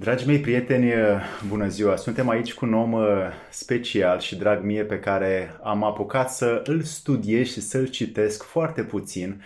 [0.00, 0.92] Dragii mei prieteni,
[1.48, 1.96] bună ziua!
[1.96, 3.06] Suntem aici cu un om uh,
[3.50, 8.82] special și drag mie pe care am apucat să îl studiez și să-l citesc foarte
[8.82, 9.42] puțin,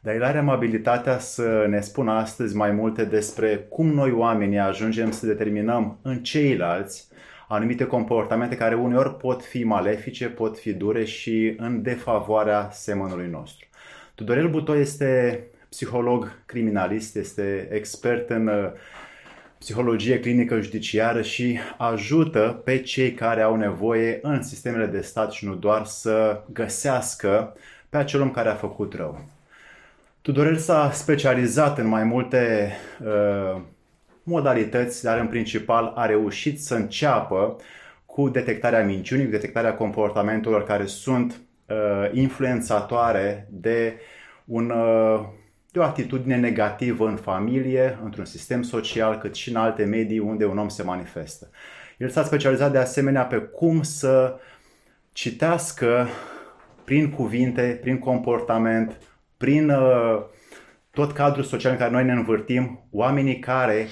[0.00, 5.10] dar el are amabilitatea să ne spună astăzi mai multe despre cum noi oamenii ajungem
[5.10, 7.08] să determinăm în ceilalți
[7.48, 13.66] anumite comportamente care uneori pot fi malefice, pot fi dure și în defavoarea semănului nostru.
[14.14, 18.70] Tudorel Butoi este psiholog criminalist, este expert în uh,
[19.62, 25.44] psihologie clinică judiciară și ajută pe cei care au nevoie în sistemele de stat și
[25.44, 27.56] nu doar să găsească
[27.88, 29.24] pe acel om care a făcut rău.
[30.22, 32.72] Tudorel s-a specializat în mai multe
[33.04, 33.60] uh,
[34.22, 37.56] modalități, dar în principal a reușit să înceapă
[38.06, 43.94] cu detectarea minciunii, cu detectarea comportamentelor care sunt uh, influențatoare de
[44.44, 45.20] un uh,
[45.72, 50.44] de o atitudine negativă în familie, într-un sistem social, cât și în alte medii unde
[50.44, 51.50] un om se manifestă.
[51.98, 54.38] El s-a specializat de asemenea pe cum să
[55.12, 56.06] citească
[56.84, 59.00] prin cuvinte, prin comportament,
[59.36, 60.22] prin uh,
[60.90, 63.88] tot cadrul social în care noi ne învârtim, oamenii care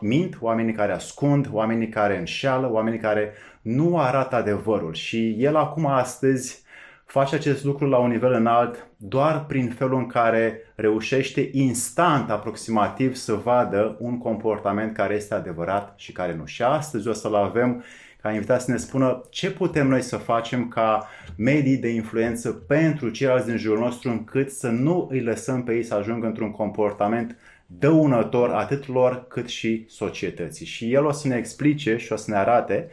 [0.00, 4.94] mint, oamenii care ascund, oamenii care înșeală, oamenii care nu arată adevărul.
[4.94, 6.62] Și el acum astăzi
[7.10, 13.14] face acest lucru la un nivel înalt doar prin felul în care reușește instant, aproximativ,
[13.14, 16.44] să vadă un comportament care este adevărat și care nu.
[16.44, 17.84] Și astăzi o să-l avem
[18.22, 23.08] ca invitat să ne spună ce putem noi să facem ca medii de influență pentru
[23.08, 27.36] ceilalți din jurul nostru încât să nu îi lăsăm pe ei să ajungă într-un comportament
[27.66, 30.66] dăunător atât lor cât și societății.
[30.66, 32.88] Și el o să ne explice și o să ne arate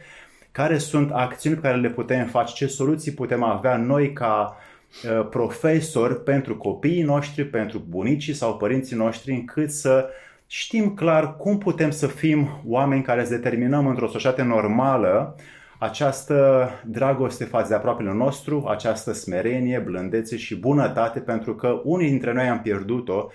[0.58, 5.26] care sunt acțiuni pe care le putem face, ce soluții putem avea noi ca uh,
[5.30, 10.08] profesori pentru copiii noștri, pentru bunicii sau părinții noștri, încât să
[10.46, 15.36] știm clar cum putem să fim oameni care să determinăm într-o societate normală
[15.78, 22.32] această dragoste față de aproapele nostru, această smerenie, blândețe și bunătate, pentru că unii dintre
[22.32, 23.26] noi am pierdut-o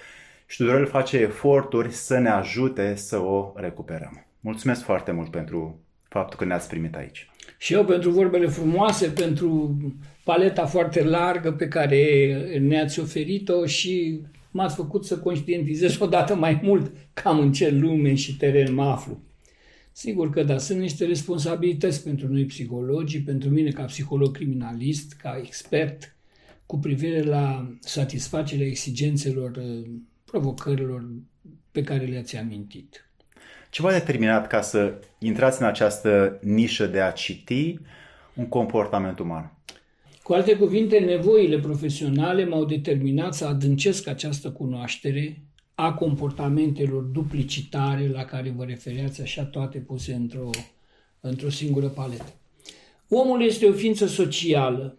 [0.45, 4.25] și Tudorel face eforturi să ne ajute să o recuperăm.
[4.39, 5.82] Mulțumesc foarte mult pentru
[6.13, 7.27] faptul că ne-ați primit aici.
[7.57, 9.77] Și eu pentru vorbele frumoase, pentru
[10.23, 16.91] paleta foarte largă pe care ne-ați oferit-o și m-ați făcut să conștientizez odată mai mult
[17.13, 19.21] cam în ce lume și teren mă aflu.
[19.91, 25.41] Sigur că da, sunt niște responsabilități pentru noi psihologii, pentru mine ca psiholog criminalist, ca
[25.43, 26.15] expert,
[26.65, 29.61] cu privire la satisfacerea exigențelor,
[30.25, 31.09] provocărilor
[31.71, 33.02] pe care le-ați amintit.
[33.73, 37.79] Ce v-a determinat ca să intrați în această nișă de a citi
[38.33, 39.57] un comportament uman?
[40.23, 45.41] Cu alte cuvinte, nevoile profesionale m-au determinat să adâncesc această cunoaștere
[45.75, 50.49] a comportamentelor duplicitare la care vă refereați așa toate puse într-o,
[51.19, 52.33] într-o singură paletă.
[53.09, 54.97] Omul este o ființă socială.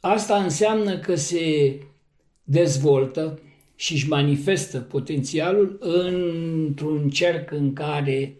[0.00, 1.76] Asta înseamnă că se
[2.42, 3.40] dezvoltă
[3.82, 8.36] și își manifestă potențialul într-un cerc în care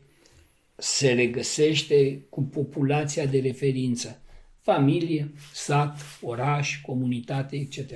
[0.74, 4.20] se regăsește cu populația de referință,
[4.60, 7.92] familie, sat, oraș, comunitate, etc.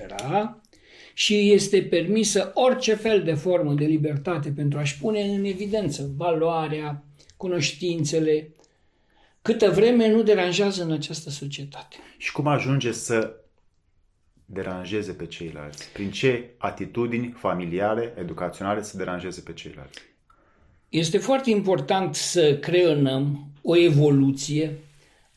[1.14, 7.04] Și este permisă orice fel de formă de libertate pentru a-și pune în evidență valoarea,
[7.36, 8.50] cunoștințele,
[9.42, 11.96] câtă vreme nu deranjează în această societate.
[12.16, 13.36] Și cum ajunge să
[14.46, 15.92] deranjeze pe ceilalți?
[15.92, 20.00] Prin ce atitudini familiale, educaționale să deranjeze pe ceilalți?
[20.88, 24.78] Este foarte important să creionăm o evoluție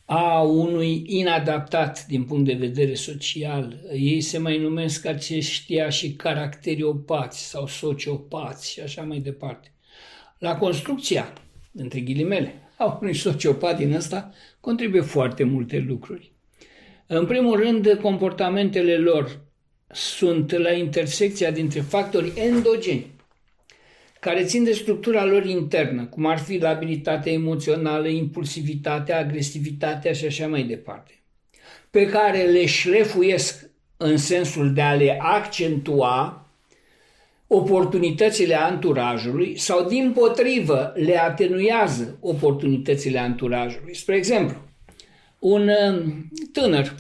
[0.05, 3.79] a unui inadaptat din punct de vedere social.
[3.93, 9.71] Ei se mai numesc aceștia și caracteriopați sau sociopați și așa mai departe.
[10.37, 11.33] La construcția,
[11.73, 16.31] între ghilimele, a unui sociopat din ăsta contribuie foarte multe lucruri.
[17.11, 19.39] În primul rând, comportamentele lor
[19.91, 23.05] sunt la intersecția dintre factori endogeni,
[24.19, 30.47] care țin de structura lor internă, cum ar fi labilitatea emoțională, impulsivitatea, agresivitatea și așa
[30.47, 31.11] mai departe,
[31.89, 36.47] pe care le șlefuiesc în sensul de a le accentua
[37.47, 43.95] oportunitățile anturajului sau, din potrivă, le atenuează oportunitățile anturajului.
[43.95, 44.67] Spre exemplu,
[45.39, 46.07] un uh,
[46.51, 46.95] tânăr,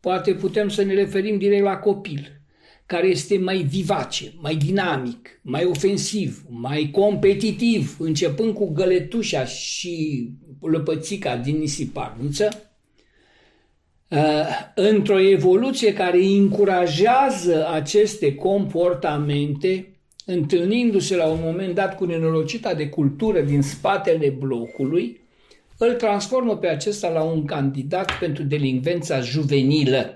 [0.00, 2.40] poate putem să ne referim direct la copil,
[2.86, 10.28] care este mai vivace, mai dinamic, mai ofensiv, mai competitiv, începând cu găletușa și
[10.60, 12.72] lăpățica din nisiparniță,
[14.08, 19.92] uh, într-o evoluție care încurajează aceste comportamente,
[20.24, 25.20] întâlnindu-se la un moment dat cu nenorocita de cultură din spatele blocului,
[25.78, 30.12] îl transformă pe acesta la un candidat pentru delinvența juvenilă.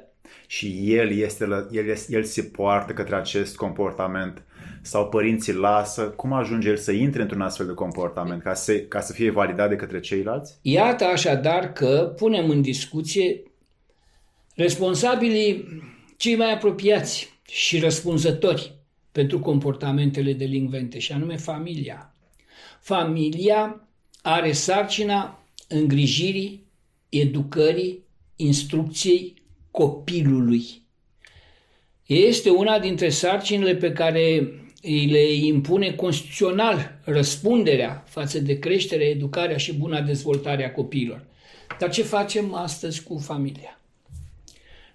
[0.46, 4.42] Și el, este, el, el se poartă către acest comportament
[4.82, 6.02] sau părinții lasă?
[6.02, 9.68] Cum ajunge el să intre într-un astfel de comportament ca să, ca să fie validat
[9.68, 10.58] de către ceilalți?
[10.62, 13.42] Iată așadar că punem în discuție
[14.54, 15.66] responsabilii
[16.16, 18.74] cei mai apropiați și răspunzători
[19.12, 22.14] pentru comportamentele delinvente, și anume familia.
[22.80, 23.88] Familia
[24.22, 26.66] are sarcina îngrijirii,
[27.08, 28.04] educării,
[28.36, 29.34] instrucției
[29.70, 30.64] copilului.
[32.06, 39.56] Este una dintre sarcinile pe care îi le impune constituțional răspunderea față de creșterea, educarea
[39.56, 41.24] și buna dezvoltare a copiilor.
[41.78, 43.81] Dar ce facem astăzi cu familia?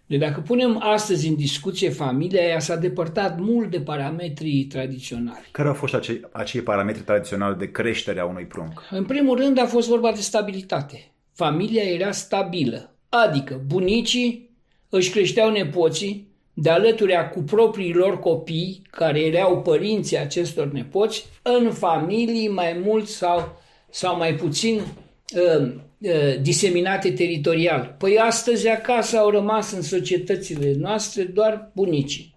[0.07, 5.47] De dacă punem astăzi în discuție familia, ea s-a depărtat mult de parametrii tradiționali.
[5.51, 8.83] Care au fost acei, acei parametri tradiționali de creștere a unui prunc?
[8.89, 11.11] În primul rând a fost vorba de stabilitate.
[11.33, 14.49] Familia era stabilă, adică bunicii
[14.89, 21.71] își creșteau nepoții de alăturea cu proprii lor copii, care erau părinții acestor nepoți, în
[21.71, 25.73] familii mai mult sau, sau mai puțin uh, uh,
[26.41, 27.95] diseminate teritorial.
[27.99, 32.35] Păi astăzi acasă au rămas în societățile noastre doar bunicii.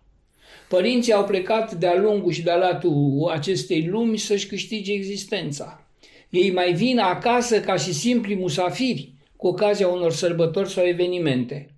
[0.69, 5.87] Părinții au plecat de-a lungul și de-a latul acestei lumi să-și câștige existența.
[6.31, 11.75] Ei mai vin acasă ca și simpli musafiri, cu ocazia unor sărbători sau evenimente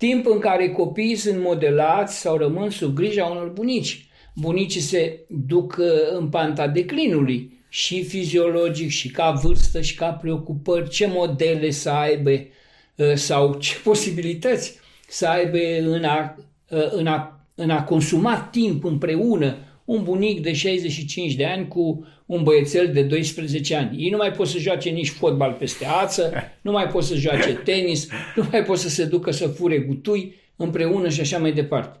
[0.00, 4.06] timp în care copiii sunt modelați sau rămân sub grija unor bunici.
[4.34, 5.86] Bunicii se duc uh,
[6.18, 12.30] în panta declinului și fiziologic și ca vârstă și ca preocupări, ce modele să aibă
[12.30, 14.78] uh, sau ce posibilități
[15.08, 16.36] să aibă în a,
[16.68, 22.06] uh, în a, în a consuma timp împreună un bunic de 65 de ani cu
[22.26, 24.04] un băiețel de 12 ani.
[24.04, 26.32] Ei nu mai pot să joace nici fotbal peste ață,
[26.62, 30.34] nu mai pot să joace tenis, nu mai pot să se ducă să fure gutui
[30.56, 31.98] împreună și așa mai departe.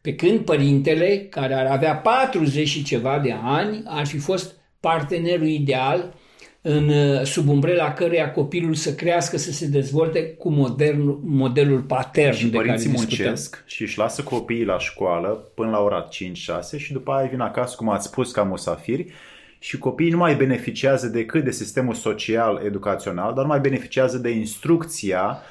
[0.00, 5.46] Pe când părintele, care ar avea 40 și ceva de ani, ar fi fost partenerul
[5.46, 6.14] ideal
[6.62, 12.34] în, uh, sub umbrela căreia copilul să crească, să se dezvolte cu modern, modelul patern
[12.34, 13.64] și de părinții care muncesc discutăm.
[13.66, 17.74] și își lasă copiii la școală până la ora 5-6 și după aia vin acasă,
[17.76, 19.12] cum ați spus, ca musafiri
[19.58, 24.30] și copiii nu mai beneficiază decât de sistemul social educațional, dar nu mai beneficiază de
[24.30, 25.42] instrucția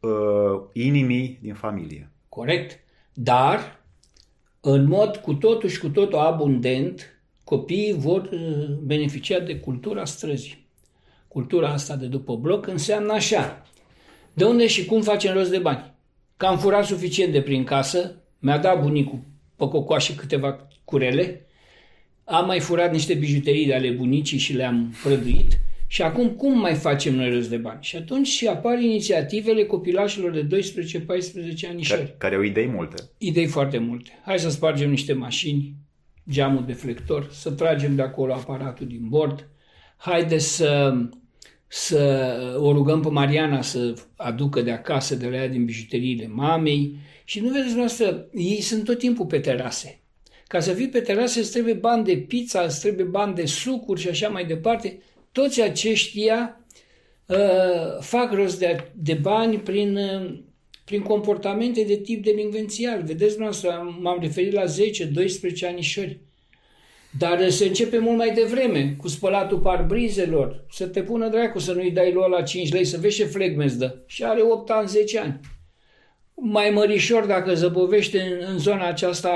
[0.00, 2.10] uh, inimii din familie.
[2.28, 2.78] Corect.
[3.12, 3.78] Dar,
[4.60, 7.19] în mod cu totul și cu totul abundent,
[7.50, 8.40] copiii vor uh,
[8.82, 10.66] beneficia de cultura străzii.
[11.28, 13.66] Cultura asta de după bloc înseamnă așa.
[14.32, 15.94] De unde și cum facem rost de bani?
[16.36, 19.18] Că am furat suficient de prin casă, mi-a dat bunicul
[19.56, 21.46] pe cocoașe câteva curele,
[22.24, 26.74] am mai furat niște bijuterii de ale bunicii și le-am prăduit și acum cum mai
[26.74, 27.82] facem noi rost de bani?
[27.82, 33.02] Și atunci și apar inițiativele copilașilor de 12-14 ani Care, care au idei multe.
[33.18, 34.10] Idei foarte multe.
[34.24, 35.74] Hai să spargem niște mașini,
[36.28, 39.48] geamul deflector, să tragem de acolo aparatul din bord,
[39.96, 40.94] haide să,
[41.66, 46.96] să o rugăm pe Mariana să aducă de acasă, de la ea din bijuteriile mamei
[47.24, 50.00] și nu vedeți noastră, ei sunt tot timpul pe terase.
[50.46, 54.00] Ca să fii pe terase îți trebuie bani de pizza, îți trebuie bani de sucuri
[54.00, 55.02] și așa mai departe.
[55.32, 56.60] Toți aceștia
[57.26, 60.38] uh, fac rost de, de bani prin, uh,
[60.90, 63.02] prin comportamente de tip delinvențial.
[63.02, 64.68] Vedeți, noastră, m-am referit la 10-12
[65.68, 66.18] anișori.
[67.18, 71.90] Dar se începe mult mai devreme, cu spălatul parbrizelor, să te pună dracu să nu-i
[71.90, 73.96] dai lui la 5 lei, să vezi ce flegmes dă.
[74.06, 75.40] Și are 8 ani, 10 ani.
[76.34, 79.30] Mai mărișor, dacă zăbovește în, în zona aceasta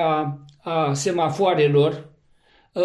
[0.62, 2.10] a semafoarelor,
[2.72, 2.82] uh,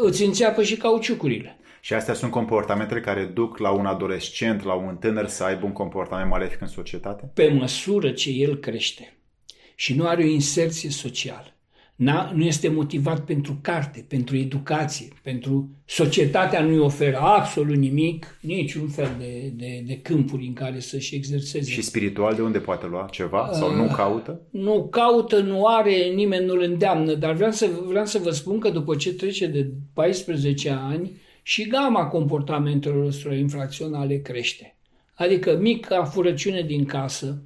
[0.00, 1.55] îți înțeapă și cauciucurile.
[1.86, 5.72] Și astea sunt comportamentele care duc la un adolescent, la un tânăr să aibă un
[5.72, 7.30] comportament malefic în societate?
[7.34, 9.16] Pe măsură ce el crește
[9.74, 11.54] și nu are o inserție socială,
[11.96, 18.88] N-a, nu este motivat pentru carte, pentru educație, pentru societatea nu-i oferă absolut nimic, niciun
[18.88, 21.70] fel de, de, de câmpuri în care să-și exerseze.
[21.70, 23.50] Și spiritual de unde poate lua ceva?
[23.52, 24.40] Sau nu caută?
[24.50, 28.70] Nu caută, nu are, nimeni nu-l îndeamnă, dar vreau să, vreau să vă spun că
[28.70, 34.74] după ce trece de 14 ani și gama comportamentelor noastre infracționale crește.
[35.14, 37.42] Adică mica furăciune din casă,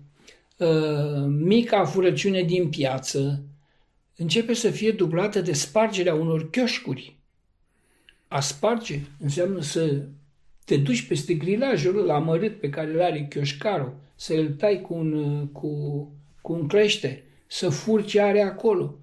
[1.29, 3.43] mica furăciune din piață,
[4.17, 7.17] începe să fie dublată de spargerea unor chioșcuri.
[8.29, 10.03] A sparge înseamnă să
[10.65, 14.95] te duci peste grilajul la amărât pe care îl are chioșcarul, să îl tai cu
[14.95, 15.69] un, cu,
[16.41, 18.99] cu un crește, să furi ce are acolo.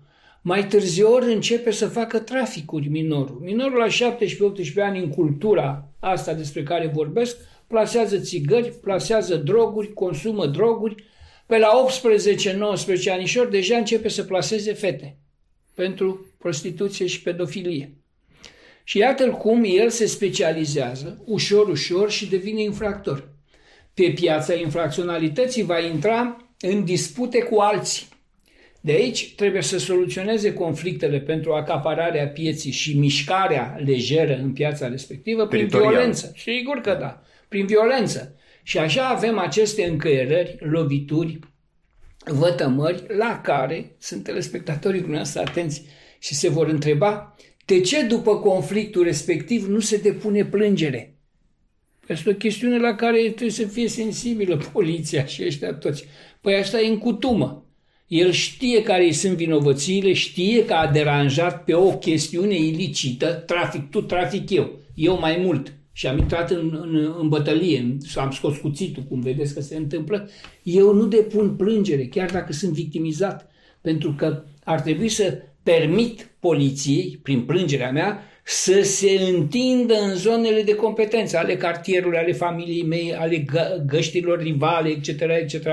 [0.48, 3.40] Mai târziu ori începe să facă traficuri minorul.
[3.44, 7.38] Minorul la 17-18 ani în cultura asta despre care vorbesc,
[7.68, 11.04] plasează țigări, plasează droguri, consumă droguri.
[11.46, 11.70] Pe la
[13.08, 15.18] 18-19 anișori deja începe să plaseze fete
[15.74, 17.94] pentru prostituție și pedofilie.
[18.84, 23.30] Și iată cum el se specializează ușor, ușor și devine infractor.
[23.94, 28.16] Pe piața infracționalității va intra în dispute cu alții.
[28.88, 35.48] De aici trebuie să soluționeze conflictele pentru acapararea pieții și mișcarea lejeră în piața respectivă
[35.48, 35.92] prin Teritorial.
[35.92, 36.34] violență.
[36.38, 38.36] Sigur că da, prin violență.
[38.64, 41.40] Și așa avem aceste încăierări, lovituri,
[42.26, 45.84] vătămări la care sunt telespectatorii dumneavoastră atenți
[46.20, 51.16] și se vor întreba de ce după conflictul respectiv nu se depune plângere.
[52.08, 56.06] Este o chestiune la care trebuie să fie sensibilă poliția și ăștia toți.
[56.42, 57.62] Păi asta e în cutumă.
[58.08, 63.90] El știe care îi sunt vinovățiile, știe că a deranjat pe o chestiune ilicită, trafic
[63.90, 65.74] tu, trafic eu, eu mai mult.
[65.92, 70.30] Și am intrat în, în, în bătălie, am scos cuțitul, cum vedeți că se întâmplă.
[70.64, 73.50] Eu nu depun plângere, chiar dacă sunt victimizat,
[73.82, 80.62] pentru că ar trebui să permit poliției, prin plângerea mea, să se întindă în zonele
[80.62, 85.68] de competență ale cartierului, ale familiei mei, ale gă- găștilor rivale, etc., etc.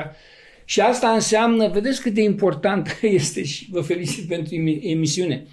[0.64, 5.46] Și asta înseamnă, vedeți cât de important este și vă felicit pentru emisiune,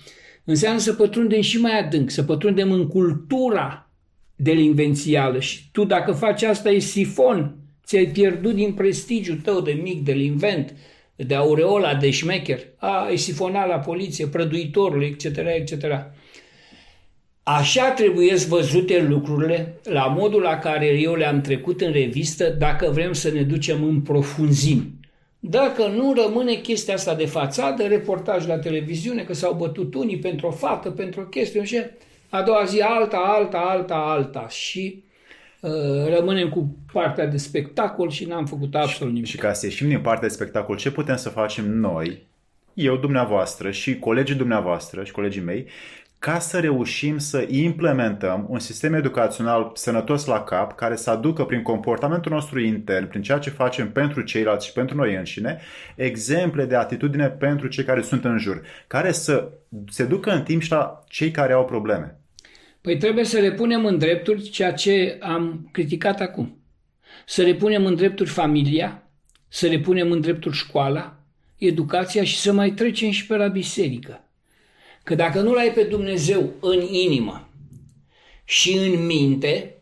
[0.44, 3.89] înseamnă să pătrundem și mai adânc, să pătrundem în cultura
[4.36, 10.03] delinvențială și tu dacă faci asta e sifon, ți-ai pierdut din prestigiul tău de mic
[10.03, 10.74] delinvent,
[11.15, 15.86] de aureola de șmecher, a, ai sifonat la poliție, prăduitorul, etc., etc.
[17.44, 23.13] Așa trebuie văzute lucrurile la modul la care eu le-am trecut în revistă dacă vrem
[23.13, 25.00] să ne ducem în profunzimi.
[25.43, 30.48] Dacă nu rămâne chestia asta de fațadă, reportaj la televiziune că s-au bătut unii pentru
[30.48, 31.81] o fată, pentru o chestie, și
[32.29, 35.03] a doua zi alta, alta, alta, alta și
[35.60, 39.29] uh, rămânem cu partea de spectacol și n-am făcut absolut nimic.
[39.29, 42.27] Și ca să ieșim din partea de spectacol, ce putem să facem noi,
[42.74, 45.67] eu, dumneavoastră și colegii dumneavoastră și colegii mei,
[46.22, 51.62] ca să reușim să implementăm un sistem educațional sănătos la cap, care să aducă prin
[51.62, 55.60] comportamentul nostru intern, prin ceea ce facem pentru ceilalți și pentru noi înșine,
[55.96, 59.51] exemple de atitudine pentru cei care sunt în jur, care să
[59.90, 62.20] se ducă în timp și la cei care au probleme.
[62.82, 66.58] Păi trebuie să le punem în drepturi ceea ce am criticat acum.
[67.25, 69.04] Să le punem în drepturi familia,
[69.48, 71.16] să le punem în drepturi școala,
[71.58, 74.25] educația și să mai trecem și pe la biserică.
[75.03, 77.50] Că dacă nu-L ai pe Dumnezeu în inimă
[78.43, 79.75] și în minte,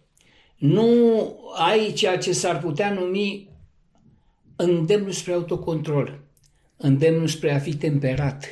[0.57, 0.89] nu
[1.57, 3.49] ai ceea ce s-ar putea numi
[4.55, 6.19] îndemnul spre autocontrol,
[6.77, 8.45] îndemnul spre a fi temperat,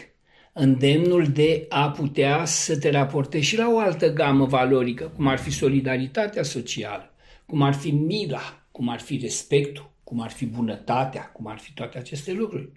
[0.53, 5.37] îndemnul de a putea să te raportezi și la o altă gamă valorică, cum ar
[5.37, 7.13] fi solidaritatea socială,
[7.45, 11.73] cum ar fi mila, cum ar fi respectul, cum ar fi bunătatea, cum ar fi
[11.73, 12.69] toate aceste lucruri.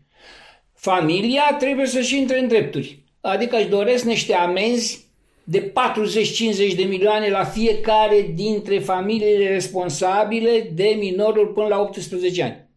[0.73, 3.00] Familia trebuie să-și intre în drepturi.
[3.21, 5.09] Adică își doresc niște amenzi
[5.45, 5.73] de
[6.73, 12.69] 40-50 de milioane la fiecare dintre familiile responsabile de minorul până la 18 ani.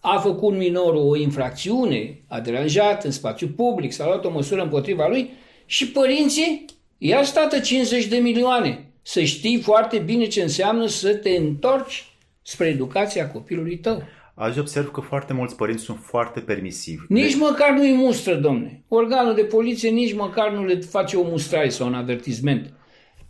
[0.00, 5.06] A făcut minorul o infracțiune, a deranjat în spațiu public, s-a luat o măsură împotriva
[5.08, 5.30] lui
[5.66, 6.64] și părinții
[6.98, 8.90] ia stată 50 de milioane.
[9.02, 12.04] Să știi foarte bine ce înseamnă să te întorci
[12.42, 14.02] spre educația copilului tău.
[14.38, 17.02] Azi observ că foarte mulți părinți sunt foarte permisivi.
[17.08, 17.38] Nici de...
[17.38, 18.84] măcar nu-i mustră, domne.
[18.88, 22.72] Organul de poliție nici măcar nu le face o mustrare sau un avertisment.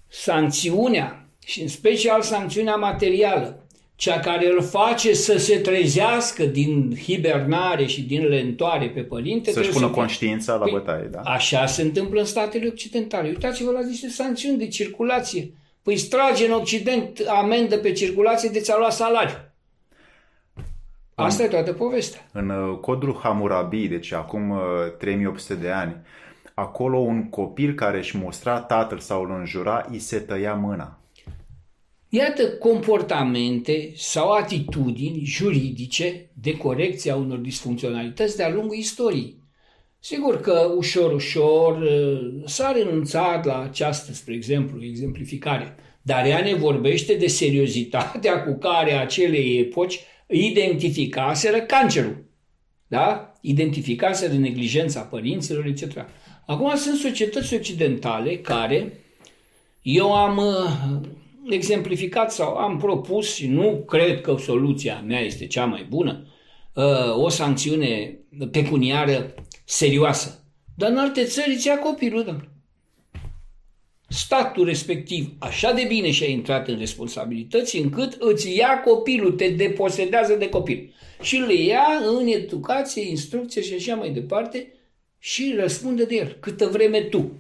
[0.08, 7.86] Sancțiunea, și în special sancțiunea materială, cea care îl face să se trezească din hibernare
[7.86, 9.50] și din lentoare pe părinte.
[9.50, 11.20] Să-și pună să conștiința la păi, bătaie, da?
[11.20, 13.28] Așa se întâmplă în statele occidentale.
[13.28, 15.52] Uitați-vă la niște sancțiuni de circulație.
[15.82, 19.34] Păi strage în Occident amendă pe circulație de ți-a luat salariu.
[21.18, 22.28] Asta în, e toată povestea.
[22.32, 24.54] În uh, codul Hammurabi, deci acum
[24.98, 25.96] 3800 uh, de ani,
[26.54, 31.00] acolo un copil care își mostra tatăl sau îl înjura, îi se tăia mâna.
[32.08, 39.44] Iată comportamente sau atitudini juridice de corecție a unor disfuncționalități de-a lungul istoriei.
[39.98, 46.54] Sigur că ușor, ușor uh, s-a renunțat la această, spre exemplu, exemplificare, dar ea ne
[46.54, 52.24] vorbește de seriozitatea cu care acelei epoci identificaseră cancerul.
[52.86, 53.32] Da?
[53.40, 56.04] Identificaseră neglijența părinților, etc.
[56.46, 59.00] Acum sunt societăți occidentale care
[59.82, 61.00] eu am uh,
[61.50, 66.26] exemplificat sau am propus și nu cred că soluția mea este cea mai bună,
[66.74, 68.18] uh, o sancțiune
[68.50, 72.55] pecuniară serioasă Dar în alte țări îți ia copilul, domnule.
[74.08, 80.34] Statul respectiv așa de bine și-a intrat în responsabilități încât îți ia copilul, te deposedează
[80.34, 80.94] de copil.
[81.22, 81.86] Și le ia
[82.20, 84.72] în educație, instrucție și așa mai departe
[85.18, 86.36] și răspunde de el.
[86.40, 87.32] Câtă vreme tu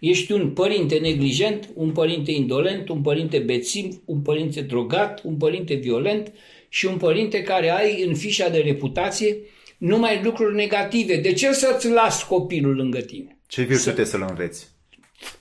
[0.00, 5.74] ești un părinte neglijent, un părinte indolent, un părinte bețiv, un părinte drogat, un părinte
[5.74, 6.32] violent
[6.68, 9.36] și un părinte care ai în fișa de reputație
[9.78, 11.16] numai lucruri negative.
[11.16, 13.38] De ce să-ți las copilul lângă tine?
[13.46, 14.10] Ce virtute să...
[14.10, 14.73] să-l înveți?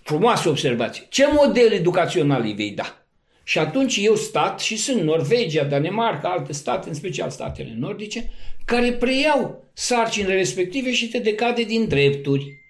[0.03, 1.05] Frumoasă observație.
[1.09, 2.97] Ce model educațional îi vei da?
[3.43, 8.29] Și atunci eu stat, și sunt Norvegia, Danemarca, alte state, în special statele nordice,
[8.65, 12.61] care preiau sarcinile respective și te decade din drepturi.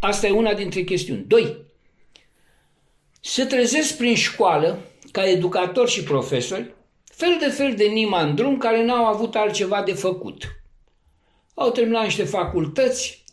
[0.00, 1.24] Asta e una dintre chestiuni.
[1.26, 1.56] Doi,
[3.20, 4.78] se trezesc prin școală,
[5.12, 10.44] ca educatori și profesori, fel de fel de nimandrum care n-au avut altceva de făcut.
[11.54, 13.24] Au terminat niște facultăți,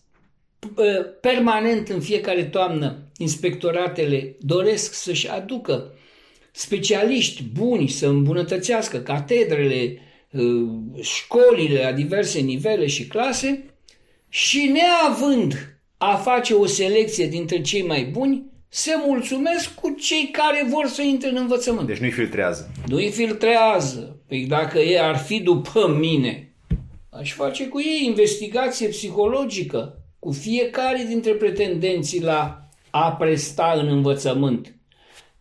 [1.22, 5.94] permanent în fiecare toamnă inspectoratele doresc să-și aducă
[6.52, 9.98] specialiști buni să îmbunătățească catedrele,
[11.02, 13.66] școlile la diverse nivele și clase
[14.30, 20.66] și neavând a face o selecție dintre cei mai buni, se mulțumesc cu cei care
[20.70, 21.88] vor să intre în învățământ.
[21.88, 22.72] Deci nu-i filtrează.
[22.88, 24.22] Nu-i filtrează.
[24.28, 26.56] Păi dacă ei ar fi după mine,
[27.10, 32.63] aș face cu ei investigație psihologică cu fiecare dintre pretendenții la
[32.96, 34.76] a presta în învățământ.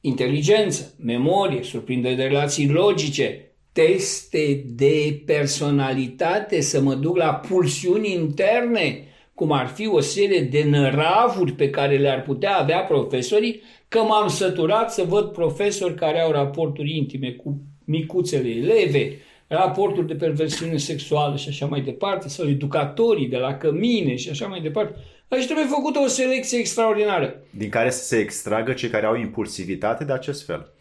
[0.01, 9.05] Inteligență, memorie, surprindere de relații logice, teste de personalitate, să mă duc la pulsiuni interne,
[9.35, 14.29] cum ar fi o serie de năravuri pe care le-ar putea avea profesorii, că m-am
[14.29, 21.37] săturat să văd profesori care au raporturi intime cu micuțele eleve, raporturi de perversiune sexuală
[21.37, 24.95] și așa mai departe, sau educatorii de la cămine și așa mai departe.
[25.33, 27.43] Aici trebuie făcută o selecție extraordinară.
[27.51, 30.73] Din care să se extragă cei care au impulsivitate de acest fel.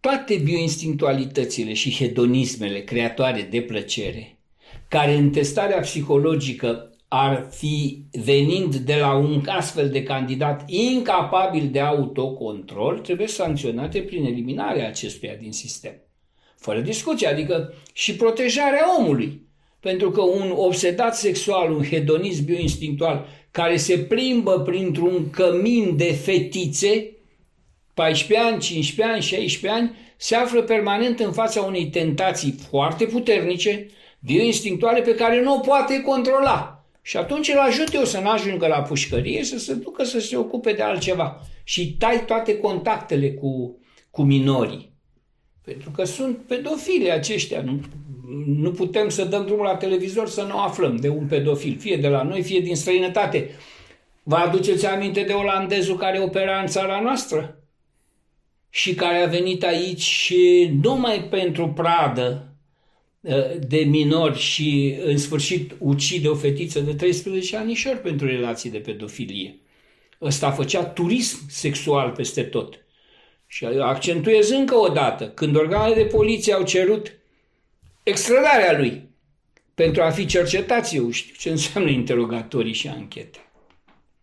[0.00, 4.38] Toate bioinstinctualitățile și hedonismele creatoare de plăcere,
[4.88, 11.80] care în testarea psihologică ar fi venind de la un astfel de candidat incapabil de
[11.80, 15.94] autocontrol, trebuie sancționate prin eliminarea acestuia din sistem.
[16.56, 19.50] Fără discuție, adică și protejarea omului.
[19.80, 27.10] Pentru că un obsedat sexual, un hedonist bioinstinctual, care se plimbă printr-un cămin de fetițe,
[27.94, 33.86] 14 ani, 15 ani, 16 ani, se află permanent în fața unei tentații foarte puternice,
[34.20, 36.84] bioinstinctuale, pe care nu o poate controla.
[37.02, 40.36] Și atunci îl ajut eu să nu ajungă la pușcărie, să se ducă să se
[40.36, 41.40] ocupe de altceva.
[41.64, 43.78] Și tai toate contactele cu,
[44.10, 44.92] cu minorii.
[45.64, 47.62] Pentru că sunt pedofili aceștia.
[47.62, 47.80] Nu,
[48.46, 52.08] nu putem să dăm drumul la televizor să nu aflăm de un pedofil, fie de
[52.08, 53.50] la noi, fie din străinătate.
[54.22, 57.56] Vă aduceți aminte de olandezul care opera în țara noastră?
[58.70, 62.56] Și care a venit aici și numai pentru pradă
[63.28, 68.78] ă, de minori și în sfârșit ucide o fetiță de 13 anișori pentru relații de
[68.78, 69.58] pedofilie.
[70.20, 72.84] Ăsta făcea turism sexual peste tot.
[73.46, 77.21] Și accentuez încă o dată, când organele de poliție au cerut
[78.02, 79.10] extradarea lui
[79.74, 83.38] pentru a fi cercetați, eu știu ce înseamnă interogatorii și anchete.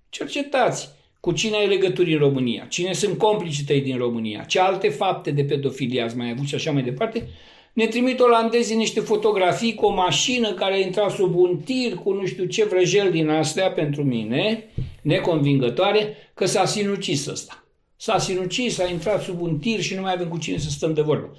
[0.10, 0.90] Cercetați
[1.20, 5.32] cu cine ai legături în România, cine sunt complicii tăi din România, ce alte fapte
[5.32, 7.28] de pedofilie ați mai avut și așa mai departe,
[7.74, 12.26] ne trimit olandezii niște fotografii cu o mașină care intra sub un tir cu nu
[12.26, 14.64] știu ce vrăjel din astea pentru mine,
[15.02, 17.64] neconvingătoare, că s-a sinucis ăsta.
[17.96, 20.94] S-a sinucis, s-a intrat sub un tir și nu mai avem cu cine să stăm
[20.94, 21.38] de vorbă.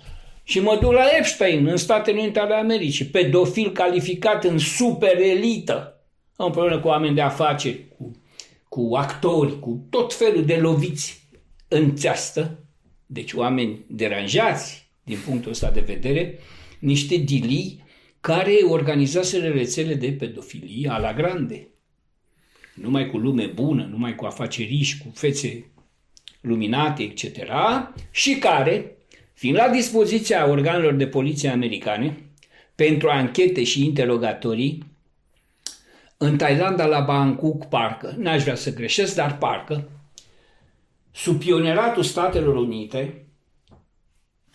[0.51, 6.05] Și mă duc la Epstein, în Statele Unite ale Americii, pedofil calificat în super elită,
[6.37, 8.11] împreună cu oameni de afaceri, cu,
[8.69, 11.29] cu actori, cu tot felul de loviți
[11.69, 12.59] în țeastă,
[13.07, 16.39] deci oameni deranjați din punctul ăsta de vedere,
[16.79, 17.85] niște dilii
[18.21, 21.69] care organizaseră rețele de pedofilie a la grande.
[22.75, 25.71] Numai cu lume bună, numai cu afaceriși, cu fețe
[26.41, 27.25] luminate, etc.,
[28.11, 28.95] și care,
[29.41, 32.17] fiind la dispoziția organelor de poliție americane
[32.75, 34.85] pentru anchete și interogatorii,
[36.17, 39.89] în Thailanda, la Bangkok, parcă, n-aș vrea să greșesc, dar parcă,
[41.13, 43.27] sub pioneratul Statelor Unite,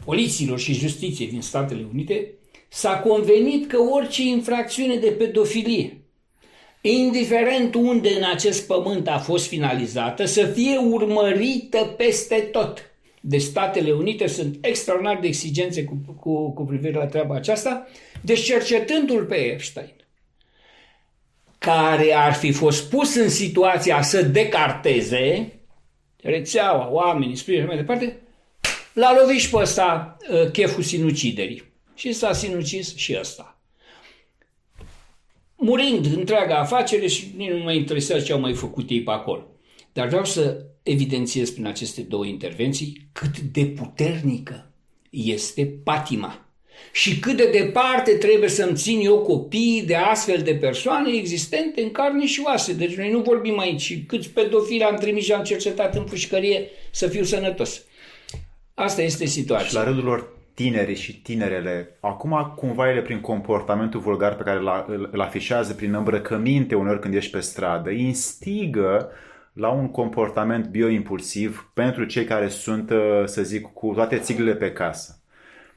[0.06, 2.32] poliților și justiției din Statele Unite,
[2.68, 6.02] s-a convenit că orice infracțiune de pedofilie
[6.82, 12.95] indiferent unde în acest pământ a fost finalizată, să fie urmărită peste tot.
[13.28, 17.88] Deci Statele Unite sunt extraordinar de exigențe cu, cu, cu privire la treaba aceasta,
[18.22, 19.94] deci cercetându-l pe Epstein,
[21.58, 25.54] care ar fi fost pus în situația să decarteze
[26.22, 28.20] rețeaua, oamenii, sprijin și mai departe,
[28.94, 31.64] l-a lovit și pe ăsta uh, cheful sinuciderii.
[31.96, 33.60] Și s-a sinucis și ăsta.
[35.56, 39.48] Murind întreaga afacere și nici nu mă interesează ce au mai făcut ei pe acolo.
[39.94, 44.72] Dar vreau să evidențiez prin aceste două intervenții cât de puternică
[45.10, 46.46] este patima
[46.92, 51.92] și cât de departe trebuie să-mi țin eu copii de astfel de persoane existente în
[51.92, 52.74] carne și oase.
[52.74, 57.08] Deci noi nu vorbim aici câți pedofili am trimis și am cercetat în pușcărie să
[57.08, 57.84] fiu sănătos.
[58.74, 59.68] Asta este situația.
[59.68, 64.60] Și la rândul lor tinerii și tinerele, acum cumva ele prin comportamentul vulgar pe care
[65.12, 69.10] îl afișează, prin îmbrăcăminte uneori când ești pe stradă, instigă
[69.56, 72.92] la un comportament bioimpulsiv pentru cei care sunt,
[73.26, 75.20] să zic, cu toate țiglele pe casă.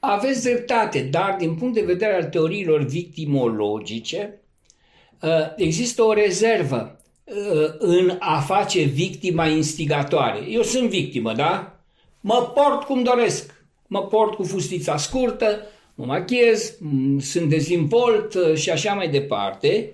[0.00, 4.40] Aveți dreptate, dar din punct de vedere al teoriilor victimologice,
[5.20, 10.38] uh, există o rezervă uh, în a face victima instigatoare.
[10.48, 11.80] Eu sunt victimă, da?
[12.20, 13.56] Mă port cum doresc.
[13.86, 15.60] Mă port cu fustița scurtă,
[15.94, 16.78] mă machiez,
[17.20, 19.92] sunt dezimpolt uh, și așa mai departe.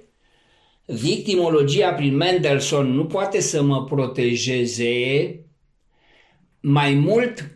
[0.87, 5.38] Victimologia prin Mendelssohn nu poate să mă protejeze.
[6.61, 7.51] Mai mult,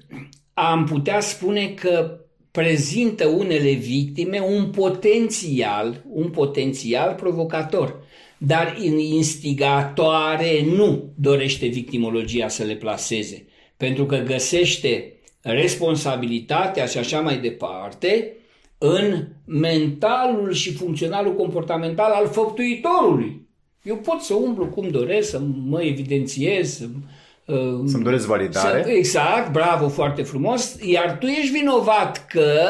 [0.54, 8.04] am putea spune că prezintă unele victime un potențial, un potențial provocator,
[8.38, 17.20] dar în instigatoare nu dorește victimologia să le placeze, pentru că găsește responsabilitatea și așa
[17.20, 18.32] mai departe
[18.78, 23.46] în mentalul și funcționalul comportamental al făptuitorului.
[23.82, 26.86] Eu pot să umblu cum doresc, să mă evidențiez, să
[27.48, 28.82] Uh, Să-mi doresc validare.
[28.82, 30.76] Să, exact, bravo, foarte frumos.
[30.82, 32.60] Iar tu ești vinovat că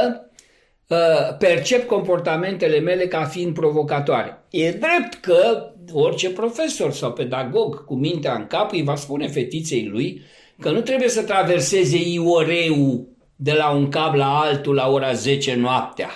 [0.87, 4.45] uh, percep comportamentele mele ca fiind provocatoare.
[4.51, 9.89] E drept că orice profesor sau pedagog cu mintea în cap îi va spune fetiței
[9.93, 10.23] lui
[10.61, 13.09] că nu trebuie să traverseze ioreu
[13.41, 16.11] de la un cap la altul la ora 10 noaptea,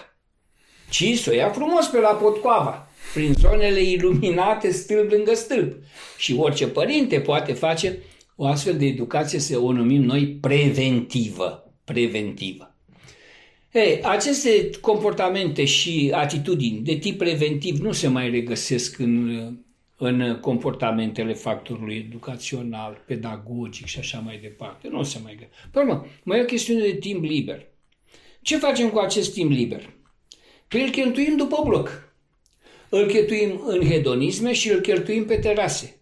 [0.91, 5.83] ci să o ia frumos pe la potcoava, prin zonele iluminate stâlp lângă stâlp.
[6.17, 7.99] Și orice părinte poate face
[8.37, 11.75] o astfel de educație se o numim noi preventivă.
[11.85, 12.77] Preventivă.
[13.73, 19.31] Ei, aceste comportamente și atitudini de tip preventiv nu se mai regăsesc în,
[20.05, 24.89] în comportamentele factorului educațional, pedagogic și așa mai departe.
[24.89, 25.69] Nu se mai găsesc.
[25.71, 27.67] Pe urmă, mai e o chestiune de timp liber.
[28.41, 29.93] Ce facem cu acest timp liber?
[30.69, 32.15] Păi îl cheltuim după bloc.
[32.89, 36.01] Îl cheltuim în hedonisme și îl cheltuim pe terase.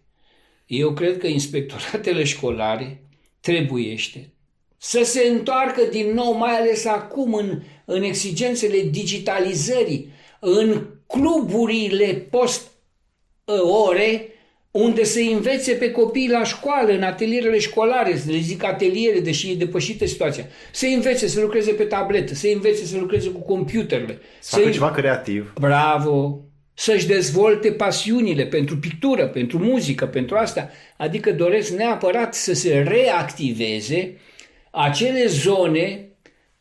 [0.65, 3.03] Eu cred că inspectoratele școlare
[3.39, 4.33] trebuiește
[4.77, 10.09] să se întoarcă din nou, mai ales acum în, în exigențele digitalizării,
[10.39, 12.13] în cluburile
[13.51, 14.27] post-ore,
[14.71, 19.51] unde să învețe pe copii la școală, în atelierele școlare, să le zic ateliere, deși
[19.51, 24.19] e depășită situația, să învețe să lucreze pe tabletă, să învețe să lucreze cu computerele.
[24.39, 25.53] Să facă ceva creativ.
[25.59, 26.45] Bravo!
[26.73, 30.69] să-și dezvolte pasiunile pentru pictură, pentru muzică, pentru asta.
[30.97, 34.17] Adică doresc neapărat să se reactiveze
[34.71, 36.10] acele zone,